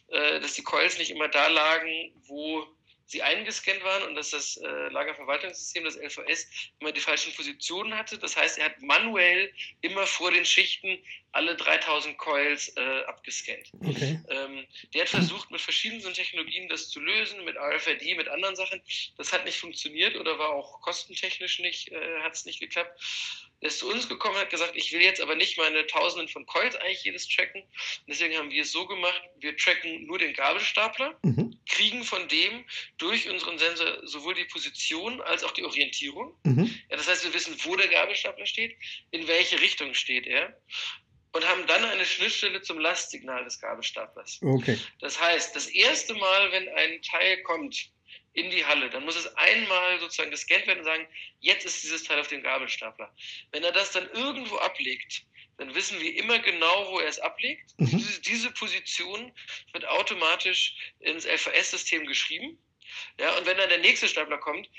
äh, 0.09 0.39
dass 0.39 0.53
die 0.53 0.63
Coils 0.63 0.97
nicht 0.97 1.11
immer 1.11 1.27
da 1.27 1.47
lagen, 1.47 2.11
wo 2.25 2.67
sie 3.07 3.21
eingescannt 3.21 3.83
waren 3.83 4.03
und 4.03 4.15
dass 4.15 4.31
das 4.31 4.57
äh, 4.57 4.89
Lagerverwaltungssystem, 4.89 5.83
das 5.83 5.97
LVS, 5.97 6.47
immer 6.79 6.91
die 6.91 6.99
falschen 6.99 7.33
Positionen 7.35 7.95
hatte. 7.95 8.17
Das 8.17 8.35
heißt, 8.35 8.57
er 8.57 8.65
hat 8.65 8.81
manuell 8.81 9.53
immer 9.81 10.07
vor 10.07 10.31
den 10.31 10.45
Schichten 10.45 10.99
alle 11.35 11.55
3000 11.55 12.17
Coils 12.17 12.69
äh, 12.77 13.03
abgescannt. 13.07 13.69
Okay. 13.81 14.19
Ähm, 14.29 14.65
der 14.93 15.01
hat 15.01 15.09
versucht, 15.09 15.51
mit 15.51 15.59
verschiedenen 15.59 16.13
Technologien 16.13 16.69
das 16.69 16.89
zu 16.89 17.01
lösen, 17.01 17.43
mit 17.43 17.57
RFID, 17.57 18.15
mit 18.15 18.29
anderen 18.29 18.55
Sachen. 18.55 18.81
Das 19.17 19.33
hat 19.33 19.43
nicht 19.43 19.59
funktioniert 19.59 20.15
oder 20.15 20.39
war 20.39 20.49
auch 20.49 20.79
kostentechnisch 20.81 21.59
nicht, 21.59 21.91
äh, 21.91 22.21
hat 22.23 22.33
es 22.33 22.45
nicht 22.45 22.61
geklappt. 22.61 22.97
Er 23.59 23.67
ist 23.67 23.79
zu 23.79 23.89
uns 23.89 24.07
gekommen, 24.07 24.37
hat 24.37 24.49
gesagt, 24.49 24.75
ich 24.75 24.93
will 24.93 25.01
jetzt 25.01 25.19
aber 25.19 25.35
nicht 25.35 25.57
meine 25.57 25.85
Tausenden 25.87 26.29
von 26.29 26.45
Coils 26.45 26.75
eigentlich 26.77 27.03
jedes 27.03 27.27
tracken. 27.27 27.61
Und 27.61 28.07
deswegen 28.07 28.37
haben 28.37 28.51
wir 28.51 28.61
es 28.61 28.71
so 28.71 28.85
gemacht, 28.85 29.21
wir 29.39 29.57
tracken 29.57 30.05
nur 30.05 30.19
den 30.19 30.33
Gabelstapler, 30.33 31.17
mhm. 31.23 31.59
kriegen 31.67 32.03
von 32.03 32.27
dem 32.29 32.63
durch 32.97 33.27
unseren 33.27 33.57
Sensor 33.57 34.07
sowohl 34.07 34.35
die 34.35 34.45
Position 34.45 35.19
als 35.21 35.43
auch 35.43 35.51
die 35.51 35.63
Orientierung. 35.63 36.37
Mhm. 36.43 36.79
Ja, 36.89 36.97
das 36.97 37.07
heißt, 37.07 37.25
wir 37.25 37.33
wissen, 37.33 37.55
wo 37.63 37.75
der 37.75 37.87
Gabelstapler 37.87 38.45
steht, 38.45 38.77
in 39.11 39.27
welche 39.27 39.59
Richtung 39.59 39.93
steht 39.93 40.27
er 40.27 40.55
und 41.35 41.45
haben 41.45 41.67
dann 41.67 41.83
eine 41.83 42.05
Schnittstelle 42.05 42.61
zum 42.61 42.79
Lastsignal 42.79 43.43
des 43.43 43.59
Gabelstaplers. 43.59 44.39
Okay. 44.41 44.79
Das 45.01 45.19
heißt, 45.19 45.53
das 45.53 45.67
erste 45.67 46.13
Mal, 46.13 46.51
wenn 46.53 46.69
ein 46.69 47.01
Teil 47.01 47.43
kommt 47.43 47.89
in 48.31 48.49
die 48.51 48.65
Halle, 48.65 48.89
dann 48.89 49.03
muss 49.03 49.17
es 49.17 49.27
einmal 49.35 49.99
sozusagen 49.99 50.31
gescannt 50.31 50.65
werden 50.65 50.79
und 50.79 50.85
sagen, 50.85 51.05
jetzt 51.41 51.65
ist 51.65 51.83
dieses 51.83 52.05
Teil 52.05 52.21
auf 52.21 52.29
dem 52.29 52.41
Gabelstapler. 52.41 53.13
Wenn 53.51 53.65
er 53.65 53.73
das 53.73 53.91
dann 53.91 54.09
irgendwo 54.11 54.55
ablegt, 54.59 55.23
dann 55.57 55.75
wissen 55.75 55.99
wir 55.99 56.15
immer 56.15 56.39
genau, 56.39 56.89
wo 56.91 56.99
er 56.99 57.09
es 57.09 57.19
ablegt. 57.19 57.77
Mhm. 57.79 57.87
Diese, 57.87 58.21
diese, 58.21 58.51
Position 58.51 59.33
wird 59.73 59.85
automatisch 59.89 60.73
ins 61.01 61.25
LVS-System 61.25 62.05
geschrieben. 62.05 62.57
Ja, 63.19 63.37
und 63.37 63.45
wenn 63.45 63.57
dann 63.57 63.67
der 63.67 63.79
nächste 63.79 64.07
Stapler 64.07 64.37
kommt, 64.37 64.69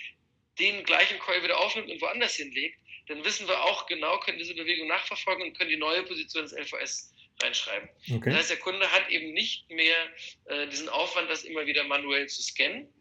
den 0.59 0.85
gleichen 0.85 1.19
Coil 1.19 1.43
wieder 1.43 1.59
aufnimmt 1.59 1.91
und 1.91 2.01
woanders 2.01 2.35
hinlegt, 2.35 2.79
dann 3.09 3.25
wissen 3.25 3.47
wir 3.47 3.63
auch 3.63 3.87
genau, 3.87 4.19
können 4.21 4.39
diese 4.39 4.55
Bewegung 4.55 4.89
nachverfolgen 4.89 5.45
und 5.45 5.57
können 5.57 5.71
die 5.71 5.77
neue 5.77 6.03
Position 6.03 6.43
des 6.43 6.53
LVS 6.53 7.13
reinschreiben. 7.43 7.89
Okay. 8.11 8.31
Das 8.31 8.39
heißt, 8.39 8.51
der 8.51 8.59
Kunde 8.59 8.91
hat 8.91 9.09
eben 9.11 9.33
nicht 9.33 9.69
mehr 9.71 9.97
äh, 10.47 10.67
diesen 10.69 10.89
Aufwand, 10.89 11.31
das 11.31 11.45
immer 11.45 11.67
wieder 11.67 11.85
manuell 11.85 12.27
zu 12.29 12.43
scannen. 12.43 12.93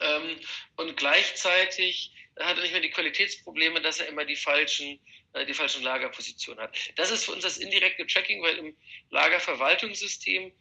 Ähm, 0.00 0.40
und 0.76 0.96
gleichzeitig 0.96 2.12
hat 2.38 2.56
er 2.56 2.62
nicht 2.62 2.72
mehr 2.72 2.82
die 2.82 2.90
Qualitätsprobleme, 2.90 3.80
dass 3.80 3.98
er 3.98 4.08
immer 4.08 4.24
die 4.24 4.36
falschen, 4.36 5.00
äh, 5.32 5.46
die 5.46 5.54
falschen 5.54 5.82
Lagerpositionen 5.82 6.62
hat. 6.62 6.76
Das 6.96 7.10
ist 7.10 7.24
für 7.24 7.32
uns 7.32 7.42
das 7.42 7.56
indirekte 7.58 8.06
Tracking, 8.06 8.42
weil 8.42 8.58
im 8.58 8.76
Lagerverwaltungssystem 9.10 10.52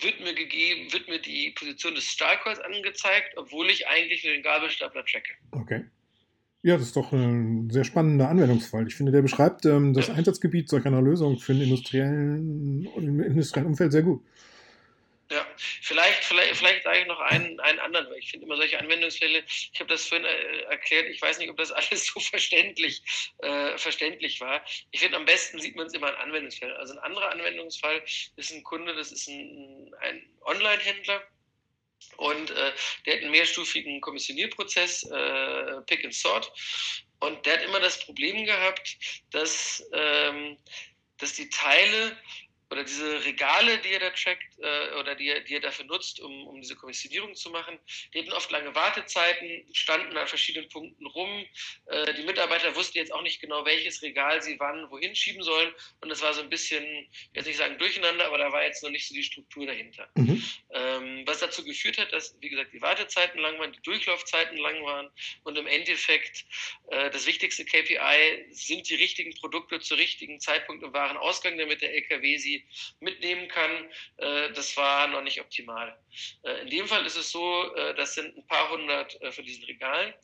wird 0.00 0.20
mir 0.20 0.34
gegeben, 0.34 0.92
wird 0.92 1.08
mir 1.08 1.20
die 1.20 1.52
Position 1.56 1.94
des 1.94 2.04
Stahlcoils 2.04 2.60
angezeigt, 2.60 3.34
obwohl 3.36 3.70
ich 3.70 3.86
eigentlich 3.88 4.24
nur 4.24 4.32
den 4.32 4.42
Gabelstapler 4.42 5.04
tracke. 5.04 5.32
Okay. 5.52 5.84
Ja, 6.62 6.78
das 6.78 6.86
ist 6.86 6.96
doch 6.96 7.12
ein 7.12 7.68
sehr 7.70 7.84
spannender 7.84 8.30
Anwendungsfall. 8.30 8.86
Ich 8.86 8.94
finde, 8.94 9.12
der 9.12 9.20
beschreibt 9.20 9.66
ähm, 9.66 9.92
das 9.92 10.08
Einsatzgebiet 10.08 10.70
solch 10.70 10.86
einer 10.86 11.02
Lösung 11.02 11.38
für 11.38 11.52
ein 11.52 11.60
industriellen, 11.60 12.88
im 12.96 13.20
industriellen 13.20 13.68
Umfeld 13.68 13.92
sehr 13.92 14.02
gut. 14.02 14.22
Ja, 15.30 15.46
vielleicht, 15.80 16.22
vielleicht, 16.22 16.56
vielleicht 16.56 16.84
sage 16.84 17.00
ich 17.00 17.06
noch 17.06 17.18
einen, 17.18 17.58
einen 17.60 17.78
anderen, 17.78 18.10
weil 18.10 18.18
ich 18.18 18.30
finde 18.30 18.44
immer 18.44 18.56
solche 18.56 18.78
Anwendungsfälle, 18.78 19.42
ich 19.46 19.80
habe 19.80 19.88
das 19.88 20.06
vorhin 20.06 20.26
äh, 20.26 20.60
erklärt, 20.64 21.06
ich 21.06 21.20
weiß 21.20 21.38
nicht, 21.38 21.48
ob 21.48 21.56
das 21.56 21.72
alles 21.72 22.06
so 22.06 22.20
verständlich, 22.20 23.02
äh, 23.38 23.78
verständlich 23.78 24.40
war. 24.40 24.64
Ich 24.90 25.00
finde, 25.00 25.16
am 25.16 25.24
besten 25.24 25.58
sieht 25.60 25.76
man 25.76 25.86
es 25.86 25.94
immer 25.94 26.10
in 26.10 26.16
Anwendungsfällen. 26.16 26.76
Also 26.76 26.92
ein 26.92 26.98
anderer 26.98 27.30
Anwendungsfall 27.30 28.02
ist 28.36 28.52
ein 28.52 28.62
Kunde, 28.64 28.94
das 28.94 29.12
ist 29.12 29.26
ein, 29.28 29.94
ein 30.00 30.28
Online-Händler, 30.42 31.22
und 32.16 32.50
äh, 32.50 32.72
der 33.06 33.14
hat 33.14 33.22
einen 33.22 33.30
mehrstufigen 33.30 34.00
Kommissionierprozess, 34.00 35.04
äh, 35.04 35.80
Pick 35.86 36.04
and 36.04 36.14
Sort. 36.14 36.52
Und 37.20 37.44
der 37.46 37.54
hat 37.54 37.64
immer 37.64 37.80
das 37.80 37.98
Problem 38.04 38.44
gehabt, 38.44 38.96
dass, 39.30 39.82
ähm, 39.92 40.58
dass 41.18 41.32
die 41.34 41.48
Teile 41.48 42.16
oder 42.74 42.82
diese 42.82 43.24
Regale, 43.24 43.78
die 43.78 43.90
er 43.90 44.00
da 44.00 44.10
trackt 44.10 44.58
äh, 44.58 44.98
oder 44.98 45.14
die, 45.14 45.32
die 45.46 45.54
er 45.54 45.60
dafür 45.60 45.84
nutzt, 45.84 46.18
um, 46.18 46.46
um 46.48 46.60
diese 46.60 46.74
Kommissionierung 46.74 47.36
zu 47.36 47.50
machen, 47.50 47.78
die 48.12 48.18
hatten 48.18 48.32
oft 48.32 48.50
lange 48.50 48.74
Wartezeiten, 48.74 49.64
standen 49.72 50.16
an 50.16 50.26
verschiedenen 50.26 50.68
Punkten 50.68 51.06
rum. 51.06 51.46
Äh, 51.86 52.14
die 52.14 52.24
Mitarbeiter 52.24 52.74
wussten 52.74 52.98
jetzt 52.98 53.12
auch 53.12 53.22
nicht 53.22 53.40
genau, 53.40 53.64
welches 53.64 54.02
Regal 54.02 54.42
sie 54.42 54.58
wann 54.58 54.90
wohin 54.90 55.14
schieben 55.14 55.44
sollen. 55.44 55.72
Und 56.00 56.08
das 56.08 56.20
war 56.20 56.34
so 56.34 56.40
ein 56.40 56.50
bisschen, 56.50 56.84
ich 56.84 57.34
will 57.34 57.44
nicht 57.44 57.58
sagen 57.58 57.78
durcheinander, 57.78 58.26
aber 58.26 58.38
da 58.38 58.50
war 58.50 58.64
jetzt 58.64 58.82
noch 58.82 58.90
nicht 58.90 59.06
so 59.06 59.14
die 59.14 59.22
Struktur 59.22 59.66
dahinter. 59.66 60.08
Mhm. 60.16 60.42
Ähm, 60.72 61.22
was 61.26 61.38
dazu 61.38 61.64
geführt 61.64 61.98
hat, 61.98 62.12
dass, 62.12 62.36
wie 62.40 62.48
gesagt, 62.48 62.72
die 62.72 62.82
Wartezeiten 62.82 63.38
lang 63.40 63.56
waren, 63.60 63.72
die 63.72 63.82
Durchlaufzeiten 63.82 64.58
lang 64.58 64.82
waren 64.82 65.10
und 65.44 65.56
im 65.56 65.68
Endeffekt 65.68 66.44
äh, 66.90 67.10
das 67.10 67.26
wichtigste 67.26 67.64
KPI 67.64 68.46
sind 68.50 68.90
die 68.90 68.96
richtigen 68.96 69.32
Produkte 69.36 69.78
zur 69.78 69.98
richtigen 69.98 70.40
Zeitpunkt 70.40 70.82
im 70.82 70.92
Warenausgang, 70.92 71.56
damit 71.56 71.80
der 71.80 71.94
LKW 71.94 72.36
sie 72.38 72.63
mitnehmen 73.00 73.48
kann. 73.48 73.90
Äh, 74.16 74.52
das 74.52 74.76
war 74.76 75.06
noch 75.08 75.22
nicht 75.22 75.40
optimal. 75.40 75.96
Äh, 76.42 76.62
in 76.62 76.70
dem 76.70 76.86
Fall 76.86 77.04
ist 77.06 77.16
es 77.16 77.30
so, 77.30 77.74
äh, 77.74 77.94
das 77.94 78.14
sind 78.14 78.36
ein 78.36 78.46
paar 78.46 78.70
hundert 78.70 79.20
äh, 79.22 79.32
von 79.32 79.44
diesen 79.44 79.64
Regalen. 79.64 80.14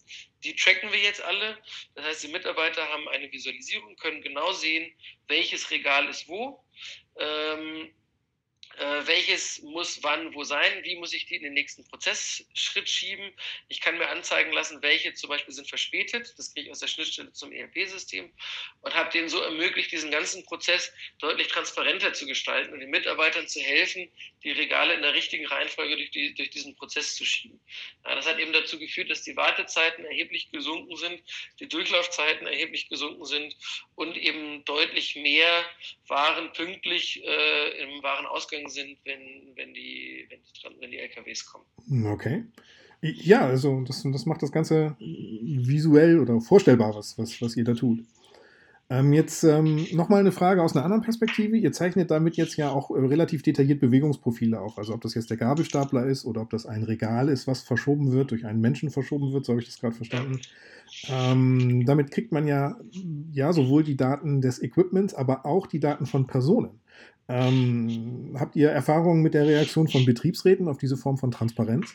Die 0.44 0.54
tracken 0.56 0.92
wir 0.92 0.98
jetzt 0.98 1.22
alle. 1.22 1.58
Das 1.94 2.04
heißt, 2.04 2.22
die 2.24 2.28
Mitarbeiter 2.28 2.86
haben 2.88 3.08
eine 3.08 3.30
Visualisierung, 3.30 3.96
können 3.96 4.22
genau 4.22 4.52
sehen, 4.52 4.92
welches 5.28 5.70
Regal 5.70 6.08
ist 6.08 6.28
wo. 6.28 6.64
Ähm, 7.18 7.92
äh, 8.80 9.06
welches 9.06 9.60
muss 9.60 10.02
wann 10.02 10.34
wo 10.34 10.42
sein, 10.42 10.82
wie 10.84 10.96
muss 10.96 11.12
ich 11.12 11.26
die 11.26 11.36
in 11.36 11.42
den 11.42 11.52
nächsten 11.52 11.84
Prozessschritt 11.84 12.88
schieben. 12.88 13.30
Ich 13.68 13.82
kann 13.82 13.98
mir 13.98 14.08
anzeigen 14.08 14.52
lassen, 14.52 14.80
welche 14.80 15.12
zum 15.12 15.28
Beispiel 15.28 15.52
sind 15.52 15.68
verspätet, 15.68 16.32
das 16.38 16.54
kriege 16.54 16.66
ich 16.66 16.72
aus 16.72 16.78
der 16.78 16.86
Schnittstelle 16.86 17.30
zum 17.32 17.52
ERP-System 17.52 18.32
und 18.80 18.94
habe 18.94 19.10
denen 19.10 19.28
so 19.28 19.38
ermöglicht, 19.40 19.92
diesen 19.92 20.10
ganzen 20.10 20.44
Prozess 20.44 20.94
deutlich 21.18 21.48
transparenter 21.48 22.14
zu 22.14 22.24
gestalten 22.24 22.72
und 22.72 22.80
den 22.80 22.88
Mitarbeitern 22.88 23.46
zu 23.48 23.60
helfen, 23.60 24.10
die 24.44 24.52
Regale 24.52 24.94
in 24.94 25.02
der 25.02 25.12
richtigen 25.12 25.46
Reihenfolge 25.46 25.96
durch, 25.96 26.10
die, 26.12 26.34
durch 26.34 26.48
diesen 26.48 26.74
Prozess 26.74 27.16
zu 27.16 27.26
schieben. 27.26 27.60
Ja, 28.06 28.14
das 28.14 28.26
hat 28.26 28.38
eben 28.38 28.54
dazu 28.54 28.78
geführt, 28.78 29.10
dass 29.10 29.22
die 29.22 29.36
Wartezeiten 29.36 30.06
erheblich 30.06 30.50
gesunken 30.50 30.96
sind, 30.96 31.22
die 31.58 31.68
Durchlaufzeiten 31.68 32.46
erheblich 32.46 32.88
gesunken 32.88 33.26
sind 33.26 33.54
und 33.94 34.16
eben 34.16 34.64
deutlich 34.64 35.16
mehr 35.16 35.66
Waren 36.08 36.52
pünktlich 36.54 37.22
äh, 37.22 37.82
im 37.82 38.02
Warenausgang 38.02 38.69
sind, 38.70 38.98
wenn, 39.04 39.20
wenn, 39.56 39.74
die, 39.74 40.26
wenn, 40.28 40.40
die, 40.40 40.80
wenn 40.80 40.90
die 40.90 40.98
LKWs 40.98 41.46
kommen. 41.46 41.64
Okay. 42.06 42.44
Ja, 43.02 43.46
also 43.46 43.80
das, 43.82 44.02
das 44.02 44.26
macht 44.26 44.42
das 44.42 44.52
Ganze 44.52 44.96
visuell 44.98 46.18
oder 46.18 46.40
vorstellbar, 46.40 46.94
was, 46.94 47.16
was, 47.16 47.40
was 47.40 47.56
ihr 47.56 47.64
da 47.64 47.74
tut. 47.74 48.00
Ähm, 48.92 49.12
jetzt 49.12 49.44
ähm, 49.44 49.86
nochmal 49.92 50.18
eine 50.18 50.32
Frage 50.32 50.64
aus 50.64 50.74
einer 50.74 50.84
anderen 50.84 51.04
Perspektive. 51.04 51.56
Ihr 51.56 51.70
zeichnet 51.70 52.10
damit 52.10 52.36
jetzt 52.36 52.56
ja 52.56 52.70
auch 52.70 52.90
äh, 52.90 52.98
relativ 52.98 53.42
detailliert 53.42 53.78
Bewegungsprofile 53.78 54.60
auf. 54.60 54.78
Also 54.78 54.94
ob 54.94 55.00
das 55.00 55.14
jetzt 55.14 55.30
der 55.30 55.36
Gabelstapler 55.36 56.06
ist 56.06 56.24
oder 56.24 56.40
ob 56.40 56.50
das 56.50 56.66
ein 56.66 56.82
Regal 56.82 57.28
ist, 57.28 57.46
was 57.46 57.60
verschoben 57.60 58.10
wird, 58.10 58.32
durch 58.32 58.44
einen 58.44 58.60
Menschen 58.60 58.90
verschoben 58.90 59.32
wird, 59.32 59.44
so 59.44 59.52
habe 59.52 59.60
ich 59.60 59.68
das 59.68 59.78
gerade 59.78 59.94
verstanden. 59.94 60.40
Ähm, 61.08 61.84
damit 61.86 62.10
kriegt 62.10 62.32
man 62.32 62.48
ja, 62.48 62.78
ja 63.30 63.52
sowohl 63.52 63.84
die 63.84 63.96
Daten 63.96 64.40
des 64.40 64.60
Equipments, 64.60 65.14
aber 65.14 65.46
auch 65.46 65.68
die 65.68 65.78
Daten 65.78 66.06
von 66.06 66.26
Personen. 66.26 66.80
Ähm, 67.28 68.34
habt 68.40 68.56
ihr 68.56 68.70
Erfahrungen 68.70 69.22
mit 69.22 69.34
der 69.34 69.46
Reaktion 69.46 69.86
von 69.86 70.04
Betriebsräten 70.04 70.66
auf 70.66 70.78
diese 70.78 70.96
Form 70.96 71.16
von 71.16 71.30
Transparenz? 71.30 71.94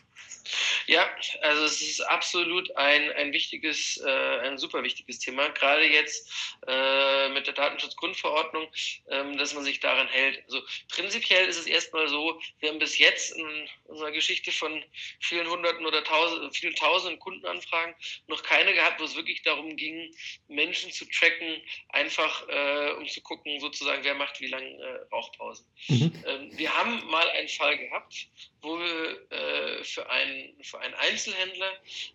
Ja, 0.88 1.10
also 1.42 1.64
es 1.64 1.82
ist 1.82 2.02
absolut 2.02 2.76
ein, 2.78 3.12
ein 3.14 3.34
wichtiges, 3.34 3.98
äh, 4.06 4.40
ein 4.40 4.58
super 4.58 4.84
wichtiges 4.84 5.20
Thema, 5.20 5.50
gerade 5.50 5.86
jetzt 5.88 6.32
äh, 6.68 7.30
mit 7.30 7.48
der 7.48 7.54
Datenschutzgrundverordnung, 7.54 8.68
ähm, 9.10 9.38
dass 9.38 9.54
man 9.54 9.64
sich 9.64 9.80
daran 9.80 10.08
hält. 10.08 10.44
Also 10.46 10.62
prinzipiell 10.90 11.48
ist 11.48 11.58
es 11.58 11.66
erstmal 11.66 12.08
so, 12.08 12.40
wir 12.60 12.70
haben 12.70 12.80
bis 12.80 12.98
jetzt 12.98 13.36
in 13.36 13.70
unserer 13.86 14.12
Geschichte 14.12 14.52
von 14.52 14.84
vielen 15.20 15.50
Hunderten 15.50 15.86
oder 15.86 16.04
tausend, 16.04 16.56
vielen 16.56 16.76
tausenden 16.76 17.20
Kundenanfragen 17.20 17.96
noch 18.28 18.44
keine 18.44 18.74
gehabt, 18.74 19.00
wo 19.00 19.06
es 19.06 19.16
wirklich 19.16 19.42
darum 19.42 19.76
ging, 19.76 20.16
Menschen 20.48 20.92
zu 20.92 21.06
tracken, 21.06 21.62
einfach 21.90 22.48
äh, 22.48 22.92
um 22.92 23.08
zu 23.08 23.22
gucken, 23.22 23.60
sozusagen, 23.60 24.04
wer 24.04 24.16
macht 24.16 24.40
wie 24.40 24.48
lange 24.48 24.68
äh, 24.68 25.06
Rauchpausen. 25.12 25.66
Mhm. 25.88 26.24
Ähm, 26.26 26.58
wir 26.58 26.76
haben 26.76 27.06
mal 27.08 27.28
einen 27.32 27.48
Fall 27.48 27.78
gehabt, 27.78 28.28
wo 28.62 28.80
wir 28.80 29.32
äh, 29.32 29.84
für, 29.84 30.10
einen, 30.10 30.64
für 30.64 30.75
einen 30.80 30.94
Einzelhändler 30.96 31.72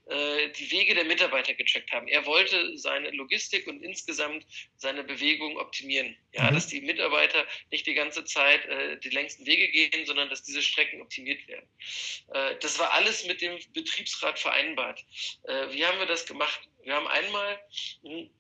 äh, 0.06 0.48
die 0.50 0.70
Wege 0.70 0.94
der 0.94 1.04
Mitarbeiter 1.04 1.54
gecheckt 1.54 1.92
haben. 1.92 2.08
Er 2.08 2.26
wollte 2.26 2.76
seine 2.78 3.10
Logistik 3.10 3.66
und 3.66 3.82
insgesamt 3.82 4.46
seine 4.76 5.04
Bewegung 5.04 5.56
optimieren. 5.58 6.16
Ja, 6.32 6.50
mhm. 6.50 6.54
dass 6.54 6.66
die 6.68 6.80
Mitarbeiter 6.80 7.46
nicht 7.70 7.86
die 7.86 7.94
ganze 7.94 8.24
Zeit 8.24 8.64
äh, 8.66 8.98
die 8.98 9.10
längsten 9.10 9.46
Wege 9.46 9.68
gehen, 9.68 10.06
sondern 10.06 10.28
dass 10.28 10.42
diese 10.42 10.62
Strecken 10.62 11.02
optimiert 11.02 11.46
werden. 11.48 11.68
Äh, 12.32 12.56
das 12.60 12.78
war 12.78 12.92
alles 12.92 13.26
mit 13.26 13.40
dem 13.40 13.58
Betriebsrat 13.72 14.38
vereinbart. 14.38 15.04
Äh, 15.44 15.72
wie 15.72 15.84
haben 15.84 15.98
wir 15.98 16.06
das 16.06 16.26
gemacht? 16.26 16.60
Wir 16.82 16.94
haben 16.94 17.06
einmal 17.08 17.60
hm, 18.02 18.30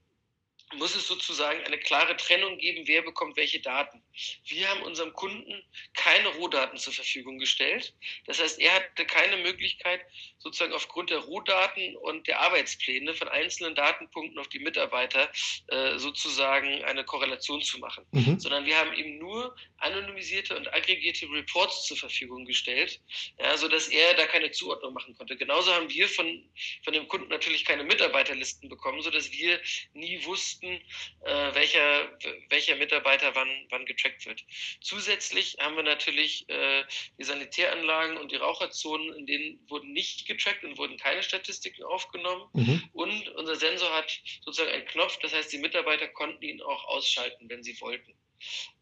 muss 0.74 0.94
es 0.94 1.06
sozusagen 1.06 1.62
eine 1.64 1.78
klare 1.78 2.16
Trennung 2.16 2.58
geben, 2.58 2.86
wer 2.86 3.02
bekommt 3.02 3.36
welche 3.36 3.60
Daten. 3.60 4.02
Wir 4.46 4.68
haben 4.68 4.82
unserem 4.82 5.12
Kunden 5.12 5.62
keine 5.94 6.28
Rohdaten 6.28 6.78
zur 6.78 6.92
Verfügung 6.92 7.38
gestellt. 7.38 7.92
Das 8.26 8.40
heißt, 8.40 8.60
er 8.60 8.74
hatte 8.74 9.04
keine 9.04 9.36
Möglichkeit, 9.38 10.00
sozusagen 10.40 10.72
aufgrund 10.72 11.10
der 11.10 11.18
Rohdaten 11.18 11.96
und 11.96 12.26
der 12.26 12.40
Arbeitspläne 12.40 13.14
von 13.14 13.28
einzelnen 13.28 13.74
Datenpunkten 13.74 14.38
auf 14.38 14.48
die 14.48 14.58
Mitarbeiter 14.58 15.30
äh, 15.68 15.98
sozusagen 15.98 16.82
eine 16.84 17.04
Korrelation 17.04 17.62
zu 17.62 17.78
machen, 17.78 18.06
mhm. 18.12 18.40
sondern 18.40 18.64
wir 18.64 18.76
haben 18.76 18.92
ihm 18.94 19.18
nur 19.18 19.54
anonymisierte 19.78 20.56
und 20.56 20.72
aggregierte 20.72 21.26
Reports 21.30 21.86
zur 21.86 21.96
Verfügung 21.96 22.44
gestellt, 22.44 23.00
ja, 23.38 23.56
sodass 23.56 23.88
er 23.88 24.14
da 24.14 24.26
keine 24.26 24.50
Zuordnung 24.50 24.94
machen 24.94 25.14
konnte. 25.14 25.36
Genauso 25.36 25.72
haben 25.72 25.88
wir 25.90 26.08
von, 26.08 26.50
von 26.84 26.92
dem 26.92 27.06
Kunden 27.08 27.28
natürlich 27.28 27.64
keine 27.64 27.84
Mitarbeiterlisten 27.84 28.68
bekommen, 28.68 29.02
sodass 29.02 29.30
wir 29.32 29.60
nie 29.92 30.24
wussten, 30.24 30.80
äh, 31.24 31.54
welcher, 31.54 32.18
welcher 32.48 32.76
Mitarbeiter 32.76 33.34
wann, 33.34 33.48
wann 33.70 33.84
getrackt 33.86 34.26
wird. 34.26 34.42
Zusätzlich 34.80 35.56
haben 35.60 35.76
wir 35.76 35.82
natürlich 35.82 36.48
äh, 36.48 36.84
die 37.18 37.24
Sanitäranlagen 37.24 38.16
und 38.16 38.32
die 38.32 38.36
Raucherzonen, 38.36 39.14
in 39.14 39.26
denen 39.26 39.60
wurden 39.68 39.92
nicht 39.92 40.26
getrackt 40.30 40.64
und 40.64 40.78
wurden 40.78 40.96
keine 40.96 41.22
Statistiken 41.22 41.82
aufgenommen. 41.84 42.48
Mhm. 42.52 42.82
Und 42.92 43.28
unser 43.30 43.56
Sensor 43.56 43.92
hat 43.92 44.10
sozusagen 44.44 44.72
einen 44.72 44.86
Knopf, 44.86 45.18
das 45.18 45.34
heißt, 45.34 45.52
die 45.52 45.58
Mitarbeiter 45.58 46.08
konnten 46.08 46.42
ihn 46.42 46.62
auch 46.62 46.84
ausschalten, 46.84 47.48
wenn 47.48 47.62
sie 47.62 47.80
wollten. 47.80 48.14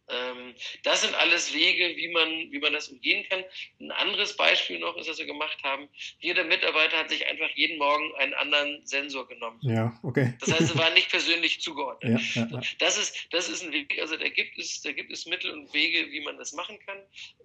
Ähm, 0.09 0.55
das 0.85 1.03
sind 1.03 1.15
alles 1.15 1.53
Wege, 1.55 1.97
wie 1.97 2.09
man, 2.09 2.29
wie 2.51 2.59
man 2.59 2.73
das 2.73 2.89
umgehen 2.89 3.27
kann. 3.29 3.45
Ein 3.81 3.91
anderes 3.93 4.37
Beispiel 4.37 4.79
noch 4.79 4.97
ist, 4.97 5.09
was 5.09 5.19
wir 5.19 5.27
gemacht 5.27 5.59
haben. 5.63 5.89
Jeder 6.21 6.45
Mitarbeiter 6.45 6.99
hat 6.99 7.11
sich 7.11 7.27
einfach 7.27 7.51
jeden 7.55 7.79
Morgen 7.79 8.15
einen 8.17 8.35
anderen 8.35 8.87
Sensor 8.87 9.29
genommen. 9.29 9.59
Ja, 9.63 9.99
okay. 10.03 10.35
Das 10.41 10.53
heißt, 10.53 10.75
er 10.75 10.79
war 10.79 10.91
nicht 10.91 11.11
persönlich 11.11 11.61
zugeordnet. 11.61 12.21
Ja, 12.35 12.43
ja, 12.43 12.49
ja. 12.53 12.61
Das, 12.79 12.97
ist, 12.97 13.29
das 13.31 13.49
ist 13.49 13.63
ein 13.63 13.73
Weg, 13.73 13.99
also 14.01 14.17
da 14.17 14.29
gibt, 14.29 14.59
es, 14.59 14.81
da 14.83 14.93
gibt 14.93 15.13
es 15.13 15.27
Mittel 15.27 15.51
und 15.51 15.73
Wege, 15.75 16.11
wie 16.11 16.21
man 16.21 16.39
das 16.39 16.53
machen 16.53 16.79
kann. 16.87 16.99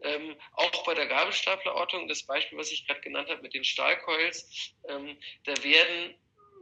Ähm, 0.04 0.36
auch 0.54 0.86
bei 0.86 0.94
der 0.94 1.08
Gabelstaplerortung, 1.08 2.08
das 2.08 2.24
Beispiel, 2.24 2.58
was 2.58 2.72
ich 2.72 2.88
gerade 2.88 3.02
genannt 3.02 3.30
habe 3.30 3.42
mit 3.42 3.54
den 3.54 3.64
Stahlcoils, 3.64 4.74
ähm, 4.88 5.18
da 5.46 5.64
werden 5.64 6.16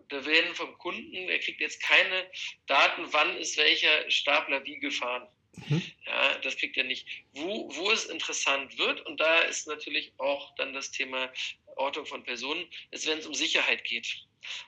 da 0.10 0.26
werden 0.26 0.54
vom 0.56 0.78
Kunden, 0.78 1.30
er 1.30 1.40
kriegt 1.40 1.62
jetzt 1.62 1.82
keine 1.82 2.30
Daten, 2.68 3.06
wann 3.12 3.38
ist 3.38 3.58
welcher 3.58 4.12
Stapler 4.12 4.64
wie 4.66 4.78
gefahren. 4.78 5.26
Mhm. 5.56 5.82
Ja, 6.06 6.38
das 6.40 6.58
kriegt 6.58 6.78
er 6.78 6.84
nicht. 6.84 7.08
Wo, 7.34 7.70
wo 7.76 7.92
es 7.92 8.06
interessant 8.06 8.78
wird, 8.78 9.06
und 9.06 9.20
da 9.20 9.40
ist 9.40 9.68
natürlich 9.68 10.14
auch 10.18 10.56
dann 10.56 10.74
das 10.74 10.92
Thema 10.92 11.32
Ortung 11.76 12.06
von 12.06 12.24
Personen, 12.24 12.66
ist, 12.92 13.08
wenn 13.08 13.20
es 13.20 13.28
um 13.28 13.34
Sicherheit 13.34 13.84
geht. 13.84 14.08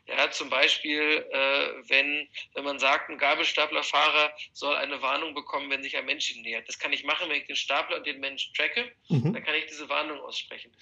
Ja, 0.07 0.29
zum 0.29 0.49
Beispiel, 0.49 1.25
äh, 1.31 1.89
wenn, 1.89 2.29
wenn 2.53 2.63
man 2.63 2.79
sagt, 2.79 3.09
ein 3.09 3.17
Gabelstaplerfahrer 3.17 4.33
soll 4.51 4.75
eine 4.75 5.01
Warnung 5.01 5.33
bekommen, 5.33 5.69
wenn 5.71 5.81
sich 5.81 5.97
ein 5.97 6.05
Mensch 6.05 6.31
ihm 6.31 6.43
nähert. 6.43 6.67
Das 6.67 6.77
kann 6.77 6.93
ich 6.93 7.03
machen, 7.03 7.29
wenn 7.29 7.41
ich 7.41 7.47
den 7.47 7.55
Stapler 7.55 7.97
und 7.97 8.05
den 8.05 8.19
Mensch 8.19 8.51
tracke, 8.53 8.91
mhm. 9.09 9.33
dann 9.33 9.43
kann 9.43 9.55
ich 9.55 9.65
diese 9.65 9.89
Warnung 9.89 10.19
aussprechen. 10.19 10.75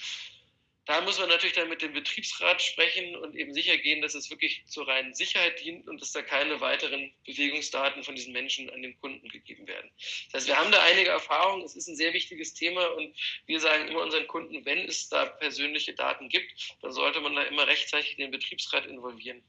Da 0.91 0.99
muss 0.99 1.17
man 1.21 1.29
natürlich 1.29 1.55
dann 1.55 1.69
mit 1.69 1.81
dem 1.81 1.93
Betriebsrat 1.93 2.61
sprechen 2.61 3.15
und 3.15 3.33
eben 3.33 3.53
sicher 3.53 3.77
gehen, 3.77 4.01
dass 4.01 4.13
es 4.13 4.29
wirklich 4.29 4.61
zur 4.67 4.85
reinen 4.89 5.13
Sicherheit 5.13 5.63
dient 5.63 5.87
und 5.87 6.01
dass 6.01 6.11
da 6.11 6.21
keine 6.21 6.59
weiteren 6.59 7.13
Bewegungsdaten 7.25 8.03
von 8.03 8.13
diesen 8.13 8.33
Menschen 8.33 8.69
an 8.69 8.81
den 8.81 8.99
Kunden 8.99 9.25
gegeben 9.29 9.65
werden. 9.67 9.89
Das 10.25 10.41
heißt, 10.41 10.47
wir 10.49 10.57
haben 10.57 10.69
da 10.69 10.83
einige 10.83 11.11
Erfahrungen. 11.11 11.63
Es 11.63 11.77
ist 11.77 11.87
ein 11.87 11.95
sehr 11.95 12.13
wichtiges 12.13 12.55
Thema 12.55 12.85
und 12.97 13.15
wir 13.45 13.61
sagen 13.61 13.87
immer 13.87 14.01
unseren 14.01 14.27
Kunden, 14.27 14.65
wenn 14.65 14.79
es 14.79 15.07
da 15.07 15.27
persönliche 15.27 15.93
Daten 15.93 16.27
gibt, 16.27 16.75
dann 16.81 16.91
sollte 16.91 17.21
man 17.21 17.35
da 17.35 17.43
immer 17.43 17.67
rechtzeitig 17.67 18.17
den 18.17 18.31
Betriebsrat 18.31 18.85
involvieren. 18.85 19.41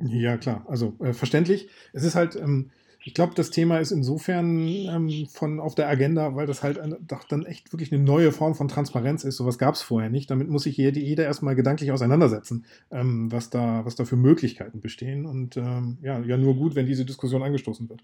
Ja, 0.00 0.36
klar. 0.36 0.66
Also 0.68 0.98
äh, 1.00 1.12
verständlich. 1.12 1.68
Es 1.92 2.02
ist 2.02 2.16
halt. 2.16 2.34
Ähm 2.34 2.72
ich 3.06 3.14
glaube, 3.14 3.34
das 3.36 3.50
Thema 3.50 3.78
ist 3.78 3.92
insofern 3.92 4.66
ähm, 4.66 5.28
von 5.32 5.60
auf 5.60 5.76
der 5.76 5.86
Agenda, 5.88 6.34
weil 6.34 6.48
das 6.48 6.64
halt 6.64 6.76
eine, 6.80 6.98
doch 7.00 7.22
dann 7.22 7.46
echt 7.46 7.72
wirklich 7.72 7.92
eine 7.92 8.02
neue 8.02 8.32
Form 8.32 8.56
von 8.56 8.66
Transparenz 8.66 9.22
ist. 9.22 9.36
Sowas 9.36 9.58
gab 9.58 9.76
es 9.76 9.82
vorher 9.82 10.10
nicht. 10.10 10.28
Damit 10.28 10.48
muss 10.48 10.64
sich 10.64 10.76
jeder, 10.76 10.98
jeder 10.98 11.22
erstmal 11.22 11.54
gedanklich 11.54 11.92
auseinandersetzen, 11.92 12.66
ähm, 12.90 13.30
was, 13.30 13.48
da, 13.48 13.84
was 13.84 13.94
da 13.94 14.06
für 14.06 14.16
Möglichkeiten 14.16 14.80
bestehen. 14.80 15.24
Und 15.24 15.56
ähm, 15.56 15.98
ja, 16.02 16.18
ja, 16.18 16.36
nur 16.36 16.56
gut, 16.56 16.74
wenn 16.74 16.86
diese 16.86 17.04
Diskussion 17.04 17.44
angestoßen 17.44 17.88
wird. 17.88 18.00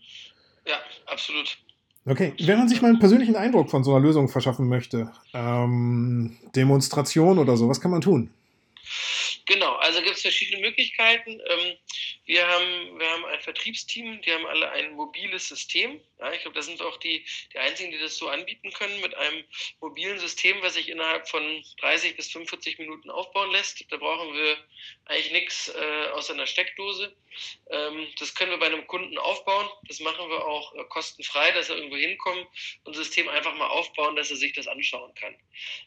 Ja, 0.69 0.77
absolut. 1.07 1.59
Okay, 2.07 2.35
wenn 2.39 2.59
man 2.59 2.69
sich 2.69 2.81
mal 2.81 2.91
einen 2.91 3.01
persönlichen 3.01 3.35
Eindruck 3.35 3.71
von 3.71 3.83
so 3.83 3.93
einer 3.93 4.07
Lösung 4.07 4.29
verschaffen 4.29 4.69
möchte, 4.69 5.11
ähm, 5.35 6.37
Demonstration 6.55 7.41
oder 7.41 7.57
so, 7.57 7.69
was 7.69 7.81
kann 7.81 7.91
man 7.91 8.03
tun? 8.03 8.31
Genau, 9.47 9.75
also 9.81 10.01
gibt 10.01 10.15
es 10.15 10.23
verschiedene 10.23 10.63
Möglichkeiten. 10.63 11.33
Ähm, 11.33 11.77
wir, 12.33 12.49
haben, 12.49 12.99
wir 12.99 13.11
haben 13.11 13.27
ein 13.27 13.41
Vertriebsteam, 13.43 14.23
die 14.23 14.33
haben 14.33 14.47
alle 14.47 14.71
ein 14.71 14.93
mobiles 14.93 15.49
System. 15.49 16.01
Ja, 16.19 16.33
ich 16.33 16.41
glaube, 16.41 16.57
das 16.57 16.65
sind 16.65 16.81
auch 16.81 16.97
die, 16.97 17.27
die 17.53 17.59
einzigen, 17.59 17.93
die 17.93 17.99
das 17.99 18.17
so 18.17 18.29
anbieten 18.29 18.73
können, 18.73 19.03
mit 19.03 19.15
einem 19.15 19.45
mobilen 19.81 20.19
System, 20.19 20.57
was 20.63 20.75
sich 20.75 20.89
innerhalb 20.89 21.29
von 21.29 21.63
30 21.81 22.17
bis 22.17 22.31
45 22.31 22.79
Minuten 22.79 23.11
aufbauen 23.11 23.51
lässt. 23.51 23.85
Da 23.93 23.99
brauchen 23.99 24.33
wir 24.33 24.57
eigentlich 25.07 25.33
nichts 25.33 25.69
äh, 25.69 26.09
aus 26.13 26.31
einer 26.31 26.47
Steckdose. 26.47 27.15
Ähm, 27.71 28.07
das 28.19 28.35
können 28.35 28.51
wir 28.51 28.59
bei 28.59 28.67
einem 28.67 28.87
Kunden 28.87 29.19
aufbauen. 29.19 29.69
Das 29.89 30.01
machen 30.01 30.29
wir 30.31 30.45
auch 30.47 30.75
äh, 30.75 30.85
kostenfrei, 30.85 31.53
dass 31.53 31.69
er 31.69 31.77
irgendwo 31.77 31.97
hinkommt 31.97 32.47
und 32.85 32.95
System 32.95 33.29
einfach 33.29 33.55
mal 33.55 33.69
aufbauen, 33.69 34.17
dass 34.17 34.31
er 34.31 34.37
sich 34.37 34.53
das 34.53 34.69
anschauen 34.69 35.15
kann. 35.15 35.35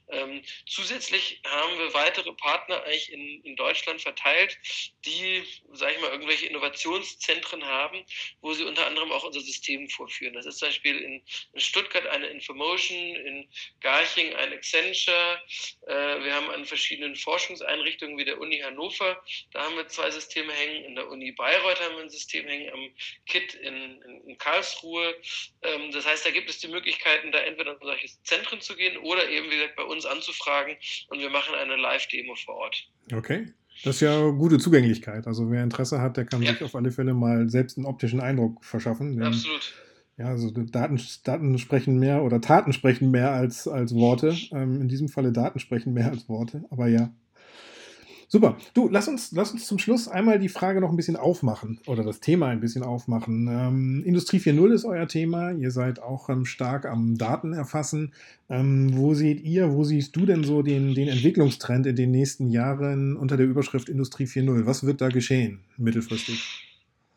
Ähm, 0.10 0.44
zusätzlich 0.68 1.42
haben 1.46 1.78
wir 1.80 1.94
weitere 1.94 2.34
Partner 2.34 2.84
eigentlich 2.84 3.12
in, 3.12 3.42
in 3.44 3.56
Deutschland 3.56 4.02
verteilt, 4.02 4.58
die, 5.06 5.44
sage 5.72 5.94
ich 5.96 6.02
mal, 6.02 6.12
irgendwelche 6.12 6.35
Innovationszentren 6.44 7.64
haben, 7.64 8.04
wo 8.42 8.54
sie 8.54 8.64
unter 8.64 8.86
anderem 8.88 9.12
auch 9.12 9.24
unser 9.24 9.42
System 9.42 9.90
vorführen. 9.90 10.34
Das 10.34 10.46
ist 10.46 10.60
zum 10.60 10.70
Beispiel 10.70 10.98
in, 10.98 11.22
in 11.54 11.60
Stuttgart 11.60 12.08
eine 12.08 12.28
Infomotion, 12.28 12.98
in 12.98 13.48
Garching 13.82 14.34
ein 14.36 14.54
Accenture. 14.54 15.42
Äh, 15.88 16.24
wir 16.24 16.34
haben 16.34 16.50
an 16.50 16.66
verschiedenen 16.66 17.16
Forschungseinrichtungen 17.16 18.18
wie 18.18 18.26
der 18.26 18.40
Uni 18.40 18.60
Hannover, 18.60 19.24
da 19.52 19.64
haben 19.64 19.76
wir 19.76 19.88
zwei 19.88 20.10
Systeme 20.12 20.52
hängen, 20.54 20.86
in 20.86 20.96
der 20.96 21.08
Uni 21.10 21.32
Bayreuth 21.32 21.80
haben 21.82 21.96
wir 21.96 22.04
ein 22.04 22.10
System 22.10 22.48
hängen, 22.48 22.72
am 22.74 22.92
KIT 23.26 23.54
in, 23.56 24.02
in, 24.02 24.22
in 24.28 24.38
Karlsruhe. 24.38 25.16
Ähm, 25.62 25.92
das 25.92 26.06
heißt, 26.06 26.26
da 26.26 26.32
gibt 26.32 26.50
es 26.50 26.60
die 26.60 26.68
Möglichkeiten, 26.68 27.32
da 27.32 27.40
entweder 27.40 27.74
in 27.74 27.80
solche 27.80 28.08
Zentren 28.24 28.62
zu 28.62 28.76
gehen 28.76 28.98
oder 28.98 29.30
eben, 29.30 29.50
wie 29.50 29.58
gesagt, 29.58 29.76
bei 29.76 29.84
uns 29.84 30.06
anzufragen 30.06 30.78
und 31.10 31.20
wir 31.20 31.30
machen 31.30 31.56
eine 31.56 31.76
Live-Demo 31.76 32.36
vor 32.36 32.56
Ort. 32.56 32.88
Okay. 33.14 33.54
Das 33.86 33.96
ist 33.96 34.02
ja 34.02 34.30
gute 34.32 34.58
Zugänglichkeit. 34.58 35.28
Also 35.28 35.50
wer 35.52 35.64
Interesse 35.64 36.02
hat, 36.02 36.18
der 36.18 36.26
kann 36.26 36.42
ja. 36.42 36.52
sich 36.52 36.64
auf 36.64 36.76
alle 36.76 36.92
Fälle 36.92 37.14
mal 37.14 37.50
selbst 37.50 37.78
einen 37.78 37.86
optischen 37.86 38.20
Eindruck 38.20 38.66
verschaffen. 38.66 39.16
Denn, 39.16 39.28
Absolut. 39.28 39.74
Ja, 40.18 40.28
also 40.28 40.50
Daten, 40.50 41.00
Daten 41.24 41.58
sprechen 41.58 42.00
mehr 42.00 42.24
oder 42.24 42.40
Taten 42.40 42.72
sprechen 42.74 43.12
mehr 43.12 43.32
als, 43.32 43.68
als 43.68 43.94
Worte. 43.94 44.36
Ähm, 44.52 44.82
in 44.82 44.88
diesem 44.88 45.10
Falle 45.10 45.32
Daten 45.32 45.60
sprechen 45.60 45.94
mehr 45.94 46.10
als 46.10 46.30
Worte. 46.30 46.64
Aber 46.70 46.88
ja, 46.88 47.14
Super. 48.36 48.58
Du, 48.74 48.90
lass 48.90 49.08
uns, 49.08 49.32
lass 49.32 49.52
uns 49.52 49.66
zum 49.66 49.80
Schluss 49.80 50.10
einmal 50.10 50.40
die 50.40 50.50
Frage 50.50 50.82
noch 50.82 50.90
ein 50.90 50.98
bisschen 50.98 51.16
aufmachen 51.16 51.80
oder 51.86 52.04
das 52.04 52.20
Thema 52.20 52.48
ein 52.48 52.60
bisschen 52.60 52.84
aufmachen. 52.84 53.48
Ähm, 53.48 54.04
Industrie 54.06 54.40
4.0 54.40 54.74
ist 54.74 54.84
euer 54.84 55.08
Thema. 55.08 55.52
Ihr 55.52 55.72
seid 55.72 56.02
auch 56.02 56.28
ähm, 56.28 56.44
stark 56.44 56.86
am 56.86 57.18
Daten 57.18 57.54
erfassen. 57.54 58.14
Ähm, 58.50 58.90
wo 58.98 59.14
seht 59.14 59.40
ihr, 59.40 59.72
wo 59.72 59.86
siehst 59.86 60.18
du 60.18 60.26
denn 60.26 60.44
so 60.44 60.64
den, 60.64 60.96
den 60.96 61.08
Entwicklungstrend 61.08 61.86
in 61.86 61.96
den 61.96 62.12
nächsten 62.12 62.50
Jahren 62.50 63.16
unter 63.16 63.38
der 63.38 63.46
Überschrift 63.46 63.88
Industrie 63.88 64.26
4.0? 64.26 64.66
Was 64.66 64.86
wird 64.86 65.00
da 65.00 65.08
geschehen 65.08 65.62
mittelfristig? 65.78 66.66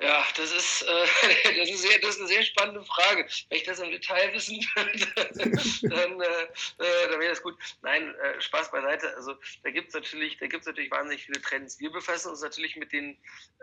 Ja, 0.00 0.22
das 0.36 0.52
ist, 0.52 0.82
äh, 0.82 1.50
das, 1.58 1.67
ist 1.67 1.67
sehr, 1.82 1.98
das 2.00 2.10
ist 2.10 2.20
eine 2.20 2.28
sehr 2.28 2.42
spannende 2.42 2.84
Frage. 2.84 3.26
Wenn 3.48 3.58
ich 3.58 3.64
das 3.64 3.80
im 3.80 3.90
Detail 3.90 4.32
wissen 4.32 4.56
würde, 4.74 5.88
dann, 5.94 6.20
äh, 6.20 6.24
äh, 6.24 7.10
dann 7.10 7.20
wäre 7.20 7.30
das 7.30 7.42
gut. 7.42 7.56
Nein, 7.82 8.14
äh, 8.16 8.40
Spaß 8.40 8.70
beiseite. 8.70 9.14
Also 9.16 9.36
da 9.62 9.70
gibt 9.70 9.88
es 9.88 9.94
natürlich, 9.94 10.38
da 10.38 10.46
gibt's 10.46 10.66
natürlich 10.66 10.90
wahnsinnig 10.90 11.24
viele 11.24 11.40
Trends. 11.40 11.78
Wir 11.80 11.90
befassen 11.90 12.30
uns 12.30 12.42
natürlich 12.42 12.76
mit 12.76 12.92
den 12.92 13.16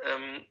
ähm, 0.03 0.45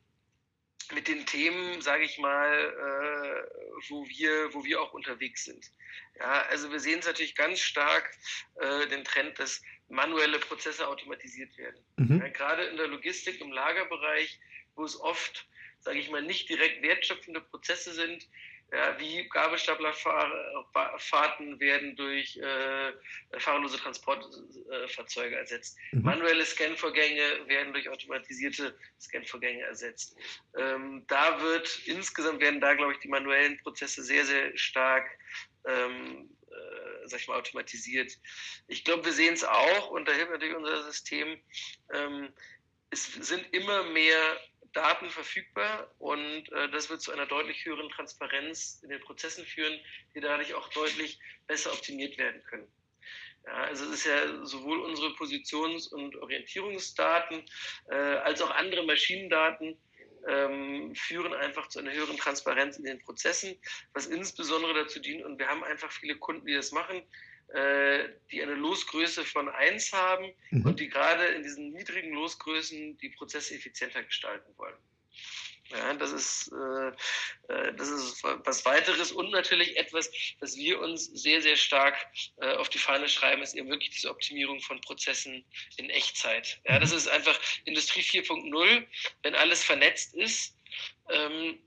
mit 0.93 1.09
den 1.09 1.25
Themen, 1.25 1.81
sage 1.81 2.05
ich 2.05 2.19
mal, 2.19 2.51
äh, 2.53 3.81
wo, 3.89 4.07
wir, 4.07 4.53
wo 4.53 4.65
wir 4.65 4.83
auch 4.83 4.93
unterwegs 4.93 5.45
sind. 5.45 5.71
Ja, 6.19 6.43
also 6.49 6.71
wir 6.71 6.81
sehen 6.81 6.99
es 6.99 7.07
natürlich 7.07 7.35
ganz 7.35 7.61
stark, 7.61 8.11
äh, 8.57 8.87
den 8.89 9.05
Trend, 9.05 9.39
dass 9.39 9.63
manuelle 9.89 10.39
Prozesse 10.39 10.87
automatisiert 10.87 11.57
werden. 11.57 11.83
Mhm. 11.97 12.21
Ja, 12.21 12.29
gerade 12.29 12.65
in 12.65 12.77
der 12.77 12.89
Logistik, 12.89 13.41
im 13.41 13.53
Lagerbereich, 13.53 14.39
wo 14.75 14.85
es 14.85 14.99
oft 15.01 15.47
sage 15.85 15.99
ich 15.99 16.11
mal, 16.11 16.23
nicht 16.23 16.49
direkt 16.49 16.83
wertschöpfende 16.83 17.41
Prozesse 17.41 17.93
sind, 17.93 18.29
ja, 18.73 18.99
wie 18.99 19.29
Gabelstaplerfahrten 19.29 21.61
werden 21.61 21.95
durch 21.95 22.37
äh, 22.39 22.93
fahrerlose 23.39 23.77
Transportfahrzeuge 23.77 25.37
ersetzt. 25.37 25.77
Mhm. 25.93 26.03
Manuelle 26.03 26.45
Scanvorgänge 26.45 27.47
werden 27.47 27.73
durch 27.73 27.89
automatisierte 27.89 28.77
Scanvorgänge 28.99 29.63
ersetzt. 29.63 30.17
Ähm, 30.59 31.05
da 31.07 31.41
wird 31.41 31.83
insgesamt 31.87 32.41
werden 32.41 32.61
da, 32.61 32.75
glaube 32.75 32.95
ich, 32.95 32.99
die 32.99 33.09
manuellen 33.09 33.59
Prozesse 33.59 34.03
sehr, 34.03 34.25
sehr 34.25 34.57
stark 34.57 35.09
ähm, 35.67 36.31
äh, 36.51 37.09
sag 37.09 37.21
ich 37.21 37.29
mal, 37.29 37.39
automatisiert. 37.39 38.19
Ich 38.67 38.85
glaube, 38.85 39.05
wir 39.05 39.13
sehen 39.13 39.35
es 39.35 39.45
auch 39.45 39.91
und 39.91 40.09
da 40.09 40.13
hilft 40.13 40.31
natürlich 40.31 40.57
unser 40.57 40.83
System. 40.85 41.39
Ähm, 41.93 42.33
es 42.91 43.13
sind 43.13 43.53
immer 43.53 43.83
mehr 43.85 44.39
Daten 44.75 45.09
verfügbar 45.09 45.91
und 45.99 46.53
äh, 46.53 46.69
das 46.71 46.91
wird 46.91 47.01
zu 47.01 47.13
einer 47.13 47.27
deutlich 47.27 47.65
höheren 47.65 47.89
Transparenz 47.91 48.81
in 48.83 48.91
den 48.91 49.01
Prozessen 49.01 49.45
führen, 49.45 49.79
die 50.15 50.21
dadurch 50.21 50.55
auch 50.55 50.69
deutlich 50.71 51.19
besser 51.47 51.73
optimiert 51.73 52.19
werden 52.19 52.43
können. 52.45 52.69
Ja, 53.47 53.55
also 53.65 53.85
es 53.85 53.91
ist 53.91 54.07
ja 54.07 54.45
sowohl 54.45 54.81
unsere 54.81 55.15
Positions- 55.15 55.89
und 55.89 56.17
Orientierungsdaten 56.17 57.45
äh, 57.91 57.95
als 57.95 58.41
auch 58.43 58.51
andere 58.51 58.85
Maschinendaten 58.85 59.79
ähm, 60.27 60.95
führen 60.95 61.35
einfach 61.35 61.69
zu 61.69 61.79
einer 61.79 61.93
höheren 61.93 62.17
Transparenz 62.17 62.79
in 62.79 62.85
den 62.85 62.99
Prozessen, 63.01 63.57
was 63.93 64.07
insbesondere 64.07 64.75
dazu 64.75 65.01
dient, 65.01 65.25
und 65.25 65.39
wir 65.39 65.49
haben 65.49 65.63
einfach 65.65 65.93
viele 65.93 66.17
Kunden, 66.17 66.47
die 66.47 66.55
das 66.55 66.73
machen, 66.73 67.03
die 67.53 68.43
eine 68.43 68.55
Losgröße 68.55 69.25
von 69.25 69.49
1 69.49 69.93
haben 69.93 70.33
mhm. 70.51 70.67
und 70.67 70.81
die 70.81 70.89
gerade 70.89 71.27
in 71.27 71.43
diesen 71.43 71.73
niedrigen 71.73 72.13
Losgrößen 72.13 72.99
die 72.99 73.11
Prozesse 73.11 73.55
effizienter 73.55 74.03
gestalten 74.03 74.53
wollen. 74.57 74.77
Ja, 75.71 75.95
das 75.95 76.13
ist, 76.13 76.53
äh, 76.53 76.89
äh, 77.53 77.75
das 77.75 77.89
ist 77.89 78.23
was 78.23 78.65
weiteres 78.67 79.13
und 79.13 79.31
natürlich 79.31 79.77
etwas, 79.79 80.11
was 80.41 80.57
wir 80.57 80.79
uns 80.81 81.07
sehr, 81.07 81.41
sehr 81.41 81.57
stark 81.57 81.97
äh, 82.37 82.53
auf 82.57 82.69
die 82.69 82.79
Fahne 82.79 83.09
schreiben, 83.09 83.43
ist 83.43 83.55
eben 83.55 83.71
wirklich 83.71 83.91
diese 83.91 84.11
Optimierung 84.11 84.61
von 84.61 84.81
Prozessen 84.83 85.45
in 85.77 85.89
Echtzeit. 85.89 86.61
Ja, 86.69 86.79
das 86.79 86.91
mhm. 86.91 86.99
ist 86.99 87.09
einfach 87.09 87.41
Industrie 87.65 88.03
4.0, 88.03 88.87
wenn 89.23 89.35
alles 89.35 89.65
vernetzt 89.65 90.15
ist. 90.15 90.55
Ähm, 91.11 91.59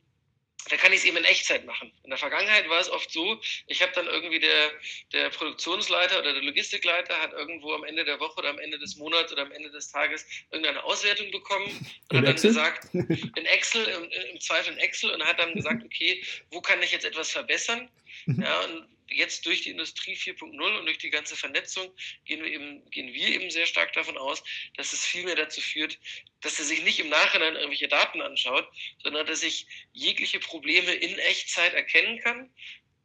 da 0.70 0.76
kann 0.76 0.92
ich 0.92 1.00
es 1.00 1.06
eben 1.06 1.18
in 1.18 1.24
Echtzeit 1.24 1.66
machen. 1.66 1.92
In 2.04 2.10
der 2.10 2.18
Vergangenheit 2.20 2.70
war 2.70 2.80
es 2.80 2.90
oft 2.90 3.12
so, 3.12 3.40
ich 3.68 3.82
habe 3.82 3.92
dann 3.94 4.08
irgendwie 4.08 4.40
der, 4.40 4.72
der 5.14 5.30
Produktionsleiter 5.30 6.20
oder 6.20 6.34
der 6.34 6.42
Logistikleiter 6.42 7.20
hat 7.22 7.34
irgendwo 7.34 7.74
am 7.74 7.84
Ende 7.84 8.04
der 8.04 8.20
Woche 8.20 8.40
oder 8.40 8.50
am 8.50 8.60
Ende 8.60 8.78
des 8.80 8.98
Monats 8.98 9.32
oder 9.32 9.44
am 9.44 9.52
Ende 9.52 9.70
des 9.72 9.92
Tages 9.92 10.26
irgendeine 10.52 10.84
Auswertung 10.84 11.32
bekommen 11.32 11.68
und 12.10 12.18
in 12.18 12.28
hat 12.28 12.34
Excel? 12.34 12.54
dann 12.54 12.74
gesagt, 12.74 12.94
in 13.38 13.46
Excel, 13.46 13.86
im, 13.86 14.04
im 14.34 14.40
Zweifel 14.42 14.74
in 14.74 14.80
Excel 14.80 15.12
und 15.12 15.24
hat 15.24 15.40
dann 15.40 15.54
gesagt, 15.54 15.84
okay, 15.84 16.24
wo 16.52 16.62
kann 16.62 16.82
ich 16.82 16.92
jetzt 16.92 17.06
etwas 17.06 17.32
verbessern? 17.32 17.90
Mhm. 18.26 18.42
Ja, 18.42 18.60
und 18.62 18.88
jetzt 19.10 19.46
durch 19.46 19.62
die 19.62 19.70
Industrie 19.70 20.16
4.0 20.16 20.80
und 20.80 20.86
durch 20.86 20.98
die 20.98 21.10
ganze 21.10 21.36
Vernetzung 21.36 21.94
gehen 22.26 22.44
wir 22.44 22.52
eben, 22.52 22.90
gehen 22.90 23.14
wir 23.14 23.28
eben 23.30 23.50
sehr 23.50 23.66
stark 23.66 23.94
davon 23.94 24.18
aus, 24.18 24.44
dass 24.76 24.94
es 24.94 25.06
viel 25.06 25.24
mehr 25.24 25.36
dazu 25.36 25.62
führt, 25.62 25.98
dass 26.42 26.60
er 26.60 26.66
sich 26.66 26.84
nicht 26.84 27.00
im 27.00 27.10
Nachhinein 27.10 27.56
irgendwelche 27.56 27.88
Daten 27.88 28.22
anschaut, 28.22 28.68
sondern 29.02 29.26
dass 29.26 29.44
ich 29.44 29.68
jegliche 29.94 30.40
Probleme 30.40 30.94
in 30.94 31.18
Echtzeit 31.20 31.74
erkennen 31.74 32.20
kann 32.20 32.50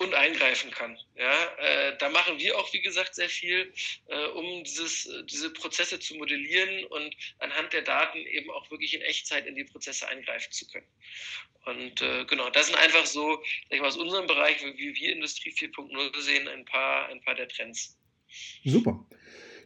und 0.03 0.15
eingreifen 0.15 0.71
kann. 0.71 0.99
Ja, 1.17 1.45
äh, 1.59 1.97
da 1.99 2.09
machen 2.09 2.39
wir 2.39 2.59
auch, 2.59 2.73
wie 2.73 2.81
gesagt, 2.81 3.15
sehr 3.15 3.29
viel, 3.29 3.73
äh, 4.09 4.27
um 4.29 4.65
dieses, 4.65 5.07
äh, 5.07 5.25
diese 5.25 5.53
Prozesse 5.53 6.01
zu 6.01 6.15
modellieren 6.17 6.85
und 6.87 7.15
anhand 7.39 7.73
der 7.73 7.83
Daten 7.83 8.19
eben 8.19 8.51
auch 8.51 8.71
wirklich 8.71 8.95
in 8.95 9.03
Echtzeit 9.03 9.47
in 9.47 9.55
die 9.55 9.65
Prozesse 9.65 10.09
eingreifen 10.09 10.53
zu 10.53 10.67
können. 10.67 10.87
Und 11.65 12.03
äh, 12.03 12.25
genau, 12.25 12.51
das 12.51 12.67
sind 12.67 12.77
einfach 12.77 13.07
so, 13.07 13.37
sag 13.69 13.77
ich 13.77 13.81
mal, 13.81 13.89
aus 13.89 13.97
unserem 13.97 14.27
Bereich, 14.27 14.63
wie 14.77 14.95
wir 14.95 15.13
Industrie 15.13 15.51
4.0 15.51 16.21
sehen, 16.21 16.49
ein 16.49 16.65
paar, 16.65 17.09
ein 17.09 17.21
paar 17.21 17.35
der 17.35 17.49
Trends. 17.49 17.97
Super. 18.65 19.07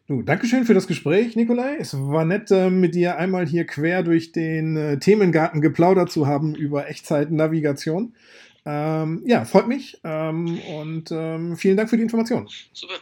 Du, 0.08 0.22
Dankeschön 0.22 0.64
für 0.64 0.74
das 0.74 0.86
Gespräch, 0.86 1.34
Nikolai. 1.34 1.78
Es 1.80 1.92
war 1.98 2.24
nett, 2.24 2.52
äh, 2.52 2.70
mit 2.70 2.94
dir 2.94 3.16
einmal 3.16 3.44
hier 3.44 3.66
quer 3.66 4.04
durch 4.04 4.30
den 4.30 4.76
äh, 4.76 4.98
Themengarten 5.00 5.60
geplaudert 5.60 6.12
zu 6.12 6.28
haben 6.28 6.54
über 6.54 6.88
Echtzeitnavigation. 6.88 8.14
Ähm, 8.68 9.22
ja, 9.24 9.44
freut 9.44 9.68
mich 9.68 10.00
ähm, 10.02 10.58
und 10.62 11.12
ähm, 11.12 11.56
vielen 11.56 11.76
Dank 11.76 11.88
für 11.88 11.96
die 11.96 12.02
Information. 12.02 12.48
Super. 12.72 12.94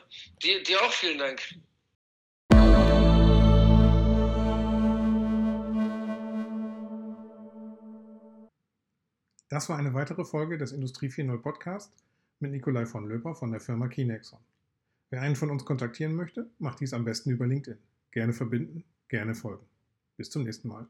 Dir, 0.43 0.63
dir 0.63 0.79
auch 0.83 0.93
vielen 0.93 1.19
Dank. 1.19 1.41
Das 9.49 9.71
war 9.71 9.79
eine 9.79 9.95
weitere 9.95 10.25
Folge 10.25 10.59
des 10.59 10.73
Industrie 10.73 11.09
4.0 11.09 11.39
Podcast 11.39 11.95
mit 12.41 12.51
Nikolai 12.51 12.85
von 12.85 13.09
Löper 13.09 13.35
von 13.35 13.51
der 13.51 13.61
Firma 13.61 13.89
Kinexon. 13.89 14.41
Wer 15.09 15.23
einen 15.23 15.37
von 15.37 15.51
uns 15.51 15.65
kontaktieren 15.65 16.15
möchte, 16.15 16.51
macht 16.59 16.81
dies 16.81 16.93
am 16.93 17.05
besten 17.05 17.31
über 17.31 17.47
LinkedIn. 17.47 17.79
Gerne 18.11 18.35
verbinden, 18.35 18.85
gerne 19.09 19.35
folgen. 19.35 19.65
Bis 20.19 20.29
zum 20.29 20.43
nächsten 20.45 20.69
Mal. 20.69 20.87